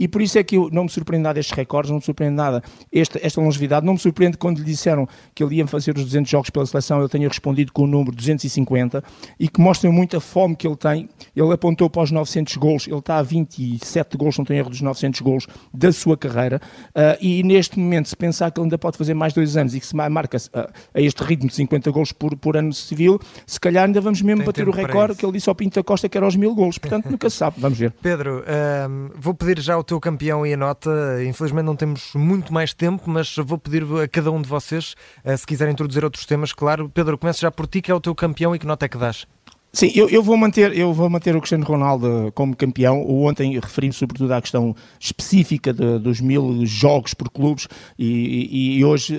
E 0.00 0.08
por 0.08 0.22
isso 0.22 0.38
é 0.38 0.42
que 0.42 0.56
eu 0.56 0.70
não 0.72 0.84
me 0.84 0.88
surpreende 0.88 1.24
nada 1.24 1.38
estes 1.38 1.54
recordes, 1.54 1.90
não 1.90 1.98
me 1.98 2.02
surpreende 2.02 2.34
nada 2.34 2.62
esta, 2.90 3.20
esta 3.22 3.38
longevidade, 3.38 3.84
não 3.84 3.92
me 3.92 3.98
surpreende 3.98 4.38
quando 4.38 4.56
lhe 4.56 4.64
disseram 4.64 5.06
que 5.34 5.44
ele 5.44 5.56
ia 5.56 5.59
fazer 5.66 5.96
os 5.96 6.04
200 6.04 6.30
jogos 6.30 6.50
pela 6.50 6.66
seleção, 6.66 6.98
ele 7.00 7.08
tenha 7.08 7.28
respondido 7.28 7.72
com 7.72 7.84
o 7.84 7.86
número 7.86 8.14
250 8.14 9.02
e 9.38 9.48
que 9.48 9.60
mostram 9.60 9.92
muito 9.92 10.16
a 10.16 10.20
fome 10.20 10.56
que 10.56 10.66
ele 10.66 10.76
tem. 10.76 11.08
Ele 11.34 11.52
apontou 11.52 11.88
para 11.88 12.02
os 12.02 12.10
900 12.10 12.56
gols, 12.56 12.86
ele 12.86 12.98
está 12.98 13.18
a 13.18 13.22
27 13.22 14.16
gols, 14.16 14.38
não 14.38 14.44
tem 14.44 14.58
erro 14.58 14.70
dos 14.70 14.80
900 14.80 15.20
gols 15.20 15.46
da 15.72 15.92
sua 15.92 16.16
carreira. 16.16 16.60
Uh, 16.88 17.16
e 17.20 17.42
neste 17.42 17.78
momento, 17.78 18.08
se 18.08 18.16
pensar 18.16 18.50
que 18.50 18.60
ele 18.60 18.66
ainda 18.66 18.78
pode 18.78 18.96
fazer 18.96 19.14
mais 19.14 19.32
dois 19.32 19.56
anos 19.56 19.74
e 19.74 19.80
que 19.80 19.86
se 19.86 19.94
marca 19.94 20.36
uh, 20.36 20.72
a 20.94 21.00
este 21.00 21.22
ritmo 21.22 21.48
de 21.48 21.54
50 21.54 21.90
gols 21.90 22.12
por, 22.12 22.36
por 22.36 22.56
ano 22.56 22.72
civil, 22.72 23.18
se 23.46 23.58
calhar 23.58 23.84
ainda 23.84 24.00
vamos 24.00 24.22
mesmo 24.22 24.38
tem 24.38 24.46
bater 24.46 24.68
o 24.68 24.72
recorde 24.72 25.16
que 25.16 25.24
ele 25.24 25.32
disse 25.32 25.48
ao 25.48 25.54
Pinto 25.54 25.74
da 25.74 25.84
Costa 25.84 26.08
que 26.08 26.16
era 26.16 26.26
aos 26.26 26.36
mil 26.36 26.54
gols. 26.54 26.78
Portanto, 26.78 27.10
nunca 27.10 27.28
se 27.30 27.36
sabe. 27.36 27.56
Vamos 27.58 27.78
ver. 27.78 27.92
Pedro, 28.02 28.40
uh, 28.40 29.12
vou 29.16 29.34
pedir 29.34 29.60
já 29.60 29.76
o 29.76 29.84
teu 29.84 30.00
campeão 30.00 30.46
e 30.46 30.52
a 30.52 30.56
nota. 30.56 30.90
Infelizmente 31.24 31.64
não 31.64 31.76
temos 31.76 32.12
muito 32.14 32.52
mais 32.52 32.72
tempo, 32.74 33.04
mas 33.06 33.36
vou 33.36 33.58
pedir 33.58 33.84
a 34.02 34.08
cada 34.08 34.30
um 34.30 34.40
de 34.40 34.48
vocês, 34.48 34.94
eh, 35.24 35.36
se 35.36 35.46
quiserem 35.50 35.72
introduzir 35.72 36.04
outros 36.04 36.24
temas, 36.24 36.52
claro. 36.52 36.88
Pedro, 36.88 37.18
começo 37.18 37.40
já 37.40 37.50
por 37.50 37.66
ti, 37.66 37.82
que 37.82 37.90
é 37.90 37.94
o 37.94 38.00
teu 38.00 38.14
campeão 38.14 38.54
e 38.54 38.58
que 38.58 38.66
nota 38.66 38.86
é 38.86 38.88
que 38.88 38.96
dás? 38.96 39.26
Sim, 39.72 39.92
eu, 39.94 40.08
eu, 40.08 40.20
vou 40.20 40.36
manter, 40.36 40.76
eu 40.76 40.92
vou 40.92 41.08
manter 41.08 41.36
o 41.36 41.38
Cristiano 41.38 41.64
Ronaldo 41.64 42.32
como 42.34 42.56
campeão. 42.56 43.08
Ontem 43.08 43.54
referi-me 43.54 43.92
sobretudo 43.92 44.32
à 44.32 44.40
questão 44.40 44.74
específica 44.98 45.72
de, 45.72 45.98
dos 46.00 46.20
mil 46.20 46.66
jogos 46.66 47.14
por 47.14 47.30
clubes 47.30 47.68
e, 47.96 48.78
e, 48.78 48.84
hoje, 48.84 49.16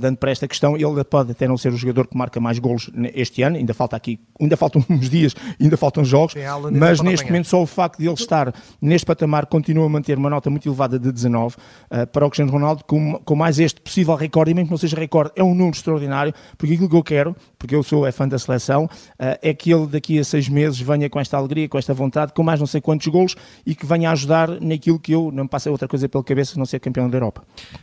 dando 0.00 0.16
para 0.16 0.32
esta 0.32 0.48
questão, 0.48 0.76
ele 0.76 1.04
pode 1.04 1.30
até 1.30 1.46
não 1.46 1.56
ser 1.56 1.72
o 1.72 1.76
jogador 1.76 2.08
que 2.08 2.16
marca 2.16 2.40
mais 2.40 2.58
golos 2.58 2.90
este 3.14 3.42
ano, 3.42 3.56
ainda 3.56 3.72
falta 3.72 3.96
aqui, 3.96 4.18
ainda 4.44 4.56
faltam 4.56 4.84
uns 4.90 5.08
dias, 5.08 5.34
ainda 5.60 5.76
faltam 5.76 6.04
jogos, 6.04 6.34
mas 6.72 7.00
neste 7.00 7.26
momento 7.26 7.46
só 7.46 7.62
o 7.62 7.66
facto 7.66 7.98
de 7.98 8.06
ele 8.06 8.14
estar 8.14 8.52
neste 8.80 9.06
patamar 9.06 9.46
continua 9.46 9.86
a 9.86 9.88
manter 9.88 10.18
uma 10.18 10.30
nota 10.30 10.50
muito 10.50 10.68
elevada 10.68 10.98
de 10.98 11.10
19 11.10 11.56
uh, 11.56 12.06
para 12.08 12.26
o 12.26 12.30
Cristiano 12.30 12.52
Ronaldo, 12.52 12.84
com, 12.84 13.20
com 13.24 13.34
mais 13.34 13.58
este 13.58 13.80
possível 13.80 14.14
recorde, 14.14 14.50
e 14.50 14.54
mesmo 14.54 14.68
que 14.68 14.72
não 14.72 14.78
seja 14.78 14.96
recorde, 14.96 15.32
é 15.36 15.42
um 15.42 15.54
número 15.54 15.76
extraordinário, 15.76 16.34
porque 16.56 16.74
aquilo 16.74 16.88
que 16.88 16.96
eu 16.96 17.02
quero, 17.02 17.36
porque 17.58 17.74
eu 17.74 17.82
sou 17.82 18.06
é 18.06 18.12
fã 18.12 18.26
da 18.26 18.38
seleção, 18.38 18.84
uh, 18.84 19.38
é 19.42 19.54
que 19.54 19.72
ele 19.72 19.86
daqui 19.86 20.18
a 20.18 20.24
seis 20.24 20.48
meses 20.48 20.80
venha 20.80 21.08
com 21.08 21.20
esta 21.20 21.36
alegria, 21.36 21.68
com 21.68 21.78
esta 21.78 21.94
vontade, 21.94 22.32
com 22.32 22.42
mais 22.42 22.60
não 22.60 22.66
sei 22.66 22.80
quantos 22.80 23.06
golos 23.06 23.36
e 23.66 23.74
que 23.74 23.86
venha 23.86 24.10
a 24.10 24.12
ajudar 24.12 24.60
naquilo 24.60 24.98
que 24.98 25.12
eu 25.12 25.30
não 25.32 25.44
me 25.44 25.48
passa 25.48 25.70
outra 25.70 25.88
coisa 25.88 26.08
pela 26.08 26.24
cabeça 26.24 26.58
não 26.58 26.66
ser 26.66 26.80
campeão 26.80 27.08
da 27.08 27.16
Europa. 27.16 27.42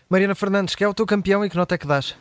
Mariana 0.10 0.36
Fernandes, 0.36 0.76
que 0.76 0.84
é 0.84 0.88
o 0.88 0.94
teu 0.94 1.06
campeão 1.06 1.44
e 1.44 1.50
que 1.50 1.56
nota 1.56 1.76
é 1.76 1.78
que 1.78 1.88
dás? 1.88 2.16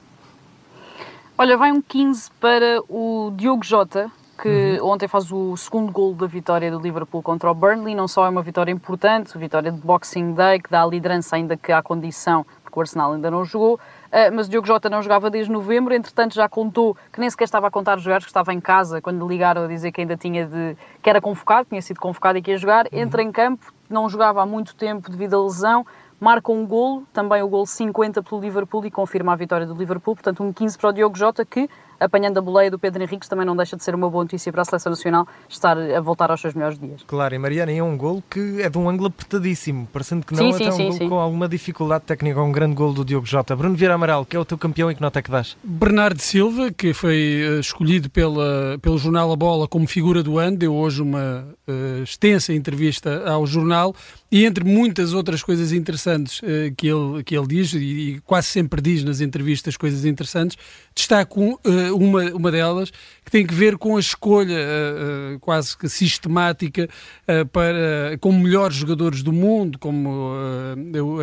Olha, 1.36 1.56
vai 1.56 1.70
um 1.70 1.80
15 1.80 2.30
para 2.40 2.80
o 2.88 3.32
Diogo 3.36 3.64
Jota, 3.64 4.10
que 4.40 4.78
uhum. 4.80 4.90
ontem 4.90 5.08
faz 5.08 5.32
o 5.32 5.56
segundo 5.56 5.90
gol 5.90 6.14
da 6.14 6.26
vitória 6.26 6.70
do 6.70 6.78
Liverpool 6.78 7.20
contra 7.20 7.50
o 7.50 7.54
Burnley. 7.54 7.94
Não 7.94 8.06
só 8.06 8.24
é 8.24 8.28
uma 8.28 8.42
vitória 8.42 8.70
importante, 8.70 9.36
vitória 9.36 9.72
de 9.72 9.80
Boxing 9.80 10.32
Day, 10.32 10.60
que 10.60 10.70
dá 10.70 10.84
a 10.84 10.86
liderança 10.86 11.34
ainda 11.34 11.56
que 11.56 11.72
há 11.72 11.82
condição, 11.82 12.46
porque 12.62 12.78
o 12.78 12.80
Arsenal 12.80 13.14
ainda 13.14 13.30
não 13.30 13.44
jogou, 13.44 13.74
uh, 13.74 14.32
mas 14.32 14.46
o 14.46 14.50
Diogo 14.50 14.66
Jota 14.66 14.88
não 14.88 15.02
jogava 15.02 15.28
desde 15.28 15.50
novembro, 15.50 15.92
entretanto 15.92 16.34
já 16.34 16.48
contou 16.48 16.96
que 17.12 17.18
nem 17.18 17.28
sequer 17.28 17.44
estava 17.44 17.66
a 17.66 17.70
contar 17.70 17.96
os 17.96 18.04
jogadores, 18.04 18.26
que 18.26 18.30
estava 18.30 18.54
em 18.54 18.60
casa 18.60 19.02
quando 19.02 19.26
ligaram 19.26 19.64
a 19.64 19.66
dizer 19.66 19.90
que 19.90 20.00
ainda 20.00 20.16
tinha 20.16 20.46
de... 20.46 20.76
que 21.02 21.10
era 21.10 21.20
convocado, 21.20 21.66
tinha 21.68 21.82
sido 21.82 21.98
convocado 21.98 22.38
e 22.38 22.42
que 22.42 22.52
ia 22.52 22.58
jogar, 22.58 22.86
uhum. 22.92 22.98
entra 23.00 23.22
em 23.22 23.32
campo, 23.32 23.72
não 23.90 24.08
jogava 24.08 24.40
há 24.40 24.46
muito 24.46 24.76
tempo 24.76 25.10
devido 25.10 25.34
à 25.34 25.42
lesão, 25.42 25.84
marca 26.20 26.52
um 26.52 26.64
golo, 26.64 27.04
também 27.12 27.42
o 27.42 27.48
golo 27.48 27.66
50 27.66 28.22
pelo 28.22 28.40
Liverpool 28.40 28.86
e 28.86 28.90
confirma 28.90 29.32
a 29.32 29.36
vitória 29.36 29.66
do 29.66 29.74
Liverpool, 29.74 30.14
portanto 30.14 30.44
um 30.44 30.52
15 30.52 30.78
para 30.78 30.90
o 30.90 30.92
Diogo 30.92 31.18
Jota 31.18 31.44
que 31.44 31.68
apanhando 31.98 32.38
a 32.38 32.40
boleia 32.40 32.70
do 32.70 32.78
Pedro 32.78 33.02
Henriques, 33.02 33.28
também 33.28 33.44
não 33.44 33.56
deixa 33.56 33.76
de 33.76 33.82
ser 33.82 33.94
uma 33.94 34.08
boa 34.08 34.24
notícia 34.24 34.52
para 34.52 34.62
a 34.62 34.64
Seleção 34.64 34.90
Nacional 34.90 35.26
estar 35.48 35.76
a 35.76 36.00
voltar 36.00 36.30
aos 36.30 36.40
seus 36.40 36.54
melhores 36.54 36.78
dias. 36.78 37.02
Claro, 37.06 37.34
e 37.34 37.38
Mariana, 37.38 37.72
é 37.72 37.82
um 37.82 37.96
gol 37.96 38.22
que 38.28 38.62
é 38.62 38.68
de 38.68 38.78
um 38.78 38.88
ângulo 38.88 39.08
apertadíssimo, 39.08 39.88
parecendo 39.92 40.24
que 40.24 40.34
não, 40.34 40.52
sim, 40.52 40.64
até 40.64 40.70
sim, 40.70 40.88
um 40.88 40.92
sim, 40.92 40.98
gol 41.00 41.08
com 41.08 41.20
alguma 41.20 41.48
dificuldade 41.48 42.04
técnica, 42.04 42.40
um 42.40 42.52
grande 42.52 42.74
gol 42.74 42.92
do 42.92 43.04
Diogo 43.04 43.26
Jota. 43.26 43.56
Bruno 43.56 43.74
Vieira 43.74 43.94
Amaral, 43.94 44.24
que 44.24 44.36
é 44.36 44.38
o 44.38 44.44
teu 44.44 44.58
campeão 44.58 44.90
e 44.90 44.94
que 44.94 45.00
nota 45.00 45.18
é 45.18 45.22
que 45.22 45.30
dás? 45.30 45.56
Bernardo 45.62 46.20
Silva, 46.20 46.70
que 46.70 46.92
foi 46.92 47.42
uh, 47.48 47.60
escolhido 47.60 48.10
pela, 48.10 48.78
pelo 48.80 48.98
jornal 48.98 49.32
A 49.32 49.36
Bola 49.36 49.66
como 49.66 49.86
figura 49.86 50.22
do 50.22 50.38
ano, 50.38 50.56
deu 50.56 50.74
hoje 50.74 51.02
uma 51.02 51.48
uh, 51.66 52.02
extensa 52.02 52.52
entrevista 52.52 53.28
ao 53.28 53.46
jornal 53.46 53.94
e 54.30 54.44
entre 54.44 54.64
muitas 54.64 55.14
outras 55.14 55.42
coisas 55.42 55.72
interessantes 55.72 56.40
uh, 56.40 56.74
que, 56.76 56.86
ele, 56.86 57.22
que 57.24 57.36
ele 57.36 57.46
diz, 57.46 57.72
e, 57.74 57.78
e, 57.78 58.20
quase 58.20 58.48
sempre 58.48 58.80
diz 58.80 59.02
nas 59.02 59.20
entrevistas 59.20 59.76
coisas 59.76 60.04
interessantes, 60.04 60.56
destaco 60.94 61.58
uma, 61.92 62.24
uma 62.32 62.50
delas 62.50 62.90
que 63.24 63.30
tem 63.30 63.46
que 63.46 63.54
ver 63.54 63.76
com 63.76 63.96
a 63.96 64.00
escolha 64.00 64.56
uh, 64.56 65.38
quase 65.40 65.76
que 65.76 65.88
sistemática 65.88 66.88
uh, 67.22 67.46
para, 67.48 68.16
como 68.20 68.38
melhores 68.38 68.76
jogadores 68.76 69.22
do 69.22 69.32
mundo, 69.32 69.78
como 69.78 70.32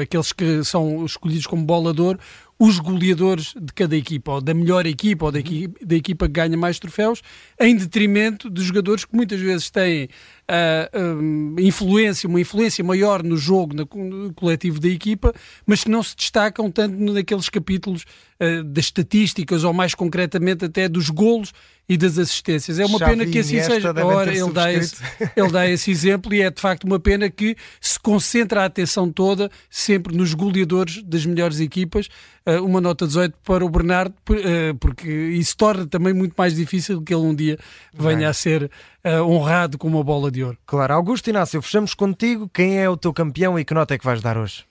aqueles 0.02 0.32
que 0.32 0.64
são 0.64 1.06
escolhidos 1.06 1.48
como 1.48 1.64
bolador, 1.64 2.18
os 2.58 2.80
goleadores 2.80 3.54
de 3.60 3.74
cada 3.74 3.96
equipa, 3.96 4.34
ou 4.34 4.42
da 4.42 4.54
melhor 4.54 4.86
equipa, 4.86 5.26
ou 5.26 5.32
da 5.32 5.40
equipa, 5.40 5.86
da 5.86 5.96
equipa 5.96 6.26
que 6.28 6.34
ganha 6.34 6.58
mais 6.58 6.80
troféus, 6.80 7.22
em 7.60 7.76
detrimento 7.76 8.50
de 8.50 8.64
jogadores 8.64 9.04
que 9.04 9.16
muitas 9.16 9.40
vezes 9.40 9.70
têm 9.70 10.06
uh, 10.06 11.00
um, 11.22 11.56
influência, 11.60 12.30
uma 12.30 12.40
influência 12.40 12.84
maior 12.84 13.24
no 13.24 13.36
jogo 13.36 13.76
no 13.76 14.34
coletivo 14.34 14.80
da 14.80 14.88
equipa, 14.88 15.34
mas 15.66 15.84
que 15.84 15.90
não 15.90 16.02
se 16.02 16.16
destacam 16.16 16.72
tanto 16.72 16.98
naqueles 16.98 17.50
capítulos 17.50 18.04
uh, 18.40 18.64
das 18.64 18.86
estatísticas, 18.86 19.66
ou 19.66 19.74
mais 19.74 19.94
concretamente 19.94 20.64
até 20.64 20.88
dos 20.88 21.10
golos 21.10 21.52
e 21.88 21.98
das 21.98 22.18
assistências. 22.18 22.80
É 22.80 22.86
uma 22.86 22.98
Xavi 22.98 23.12
pena 23.12 23.32
que 23.32 23.40
assim 23.40 23.62
seja. 23.62 23.94
Ora, 24.04 24.32
ele 24.32 24.52
dá, 24.52 24.72
esse, 24.72 25.02
ele 25.36 25.52
dá 25.52 25.68
esse 25.68 25.92
exemplo 25.92 26.34
e 26.34 26.42
é 26.42 26.50
de 26.50 26.60
facto 26.60 26.84
uma 26.86 27.00
pena 27.00 27.30
que 27.30 27.56
se 27.80 28.00
concentra 28.00 28.64
a 28.64 28.66
atenção 28.66 29.12
toda 29.12 29.50
sempre 29.70 30.16
nos 30.16 30.34
goleadores 30.34 31.04
das 31.04 31.26
melhores 31.26 31.60
equipas. 31.60 32.10
Uh, 32.48 32.64
uma 32.64 32.80
nota 32.80 33.08
18 33.08 33.38
para 33.44 33.66
o 33.66 33.70
Bernardo, 33.70 34.14
uh, 34.30 34.76
porque 34.80 35.10
isso 35.10 35.58
torna 35.58 35.88
também 35.88 36.14
muito 36.14 36.34
mais 36.38 36.56
difícil 36.56 37.02
que 37.02 37.14
ele 37.14 37.24
um 37.24 37.34
dia 37.34 37.58
venha 37.92 38.30
a 38.30 38.34
ser 38.34 38.70
uh, 39.04 39.24
honrado 39.24 39.80
com 39.80 39.88
uma 39.88 40.04
bola 40.04 40.30
de 40.30 40.44
ouro. 40.44 40.58
Claro. 40.66 40.94
Augusto 40.94 41.30
Inácio, 41.30 41.62
fechamos 41.62 41.96
contigo. 41.96 42.48
Quem 42.54 42.80
é 42.80 42.88
o 42.88 42.98
teu 42.98 43.12
campeão 43.12 43.58
e 43.58 43.66
que 43.66 43.74
nota 43.74 43.96
é 43.96 43.98
que 43.98 44.06
vais 44.06 44.22
dar 44.22 44.38
hoje? 44.38 44.64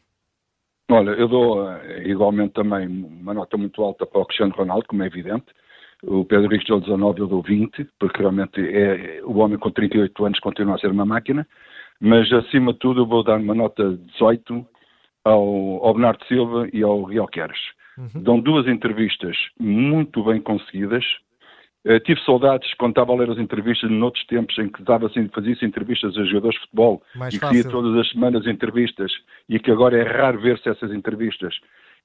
Olha, 0.90 1.10
eu 1.12 1.26
dou 1.26 1.66
igualmente 2.04 2.52
também 2.52 2.86
uma 2.86 3.32
nota 3.32 3.56
muito 3.56 3.82
alta 3.82 4.04
para 4.04 4.20
o 4.20 4.26
Cristiano 4.26 4.54
Ronaldo, 4.54 4.84
como 4.86 5.02
é 5.02 5.06
evidente. 5.06 5.46
O 6.06 6.24
Pedro 6.24 6.50
Rixo 6.50 6.66
deu 6.66 6.80
19, 6.80 7.20
eu 7.20 7.26
dou 7.26 7.42
20, 7.42 7.86
porque 7.98 8.20
realmente 8.20 8.60
é, 8.60 9.20
o 9.24 9.38
homem 9.38 9.58
com 9.58 9.70
38 9.70 10.24
anos 10.24 10.38
continua 10.40 10.74
a 10.74 10.78
ser 10.78 10.90
uma 10.90 11.06
máquina, 11.06 11.46
mas 12.00 12.30
acima 12.32 12.72
de 12.72 12.78
tudo 12.78 13.02
eu 13.02 13.06
vou 13.06 13.22
dar 13.22 13.38
uma 13.38 13.54
nota 13.54 13.96
18 14.12 14.66
ao, 15.24 15.84
ao 15.84 15.94
Bernardo 15.94 16.24
Silva 16.26 16.68
e 16.72 16.82
ao 16.82 17.04
Real 17.04 17.26
Queres. 17.26 17.58
Uhum. 17.96 18.22
Dão 18.22 18.40
duas 18.40 18.66
entrevistas 18.66 19.36
muito 19.58 20.22
bem 20.24 20.40
conseguidas. 20.40 21.04
Uh, 21.86 22.00
tive 22.00 22.20
saudades 22.24 22.72
quando 22.74 22.92
estava 22.92 23.12
a 23.12 23.16
ler 23.16 23.30
as 23.30 23.38
entrevistas 23.38 23.90
noutros 23.90 24.24
tempos 24.26 24.56
em 24.58 24.68
que 24.68 24.82
dava 24.82 25.06
assim, 25.06 25.28
fazia-se 25.28 25.64
entrevistas 25.64 26.16
a 26.16 26.24
jogadores 26.24 26.54
de 26.56 26.64
futebol 26.64 27.02
Mais 27.14 27.34
e 27.34 27.38
fazia 27.38 27.64
todas 27.68 27.94
as 27.98 28.10
semanas 28.10 28.46
entrevistas 28.46 29.12
e 29.48 29.58
que 29.58 29.70
agora 29.70 29.98
é 29.98 30.02
raro 30.02 30.40
ver-se 30.40 30.68
essas 30.68 30.92
entrevistas. 30.92 31.54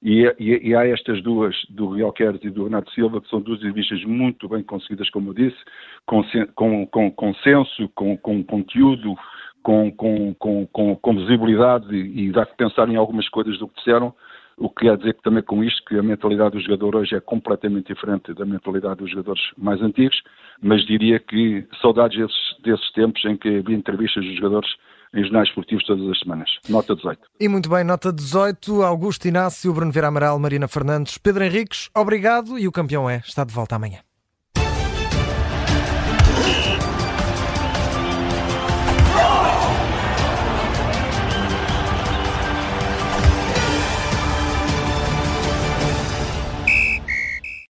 E, 0.02 0.24
e, 0.38 0.68
e, 0.68 0.74
há 0.74 0.86
estas 0.86 1.22
duas, 1.22 1.54
do 1.68 1.90
Real 1.90 2.12
Queres 2.12 2.42
e 2.42 2.48
do 2.48 2.64
Renato 2.64 2.90
Silva, 2.92 3.20
que 3.20 3.28
são 3.28 3.40
duas 3.40 3.58
entrevistas 3.58 4.02
muito 4.04 4.48
bem 4.48 4.62
conseguidas, 4.62 5.10
como 5.10 5.30
eu 5.30 5.34
disse, 5.34 5.58
com, 6.06 6.22
com, 6.54 6.86
com 6.86 7.10
consenso, 7.10 7.88
com, 7.94 8.16
com 8.16 8.42
conteúdo, 8.42 9.14
com, 9.62 9.92
com, 9.92 10.34
com, 10.34 10.96
com, 10.96 11.14
visibilidade 11.14 11.94
e, 11.94 12.28
e 12.28 12.32
dá 12.32 12.46
que 12.46 12.56
pensar 12.56 12.88
em 12.88 12.96
algumas 12.96 13.28
coisas 13.28 13.58
do 13.58 13.68
que 13.68 13.76
disseram, 13.76 14.14
o 14.56 14.68
que 14.68 14.86
quer 14.86 14.96
dizer 14.96 15.14
que 15.14 15.22
também 15.22 15.42
com 15.42 15.62
isto 15.62 15.82
que 15.84 15.98
a 15.98 16.02
mentalidade 16.02 16.52
do 16.52 16.60
jogador 16.60 16.96
hoje 16.96 17.14
é 17.14 17.20
completamente 17.20 17.92
diferente 17.92 18.32
da 18.34 18.44
mentalidade 18.44 19.00
dos 19.00 19.10
jogadores 19.10 19.42
mais 19.56 19.80
antigos, 19.82 20.22
mas 20.62 20.84
diria 20.86 21.18
que 21.18 21.66
saudades 21.80 22.18
desses, 22.18 22.62
desses 22.62 22.92
tempos 22.92 23.24
em 23.24 23.36
que 23.36 23.48
havia 23.58 23.76
entrevistas 23.76 24.24
dos 24.24 24.36
jogadores 24.36 24.70
em 25.14 25.22
jornais 25.22 25.48
esportivos 25.48 25.84
todas 25.84 26.08
as 26.08 26.18
semanas. 26.18 26.50
Nota 26.68 26.94
18. 26.94 27.20
E 27.40 27.48
muito 27.48 27.68
bem, 27.68 27.84
nota 27.84 28.12
18. 28.12 28.82
Augusto 28.82 29.26
Inácio, 29.26 29.72
Bruno 29.72 29.92
Vera 29.92 30.08
Amaral, 30.08 30.38
Marina 30.38 30.68
Fernandes, 30.68 31.18
Pedro 31.18 31.44
Henriques, 31.44 31.88
obrigado 31.94 32.58
e 32.58 32.68
o 32.68 32.72
campeão 32.72 33.08
é. 33.08 33.16
Está 33.24 33.44
de 33.44 33.52
volta 33.52 33.76
amanhã. 33.76 34.00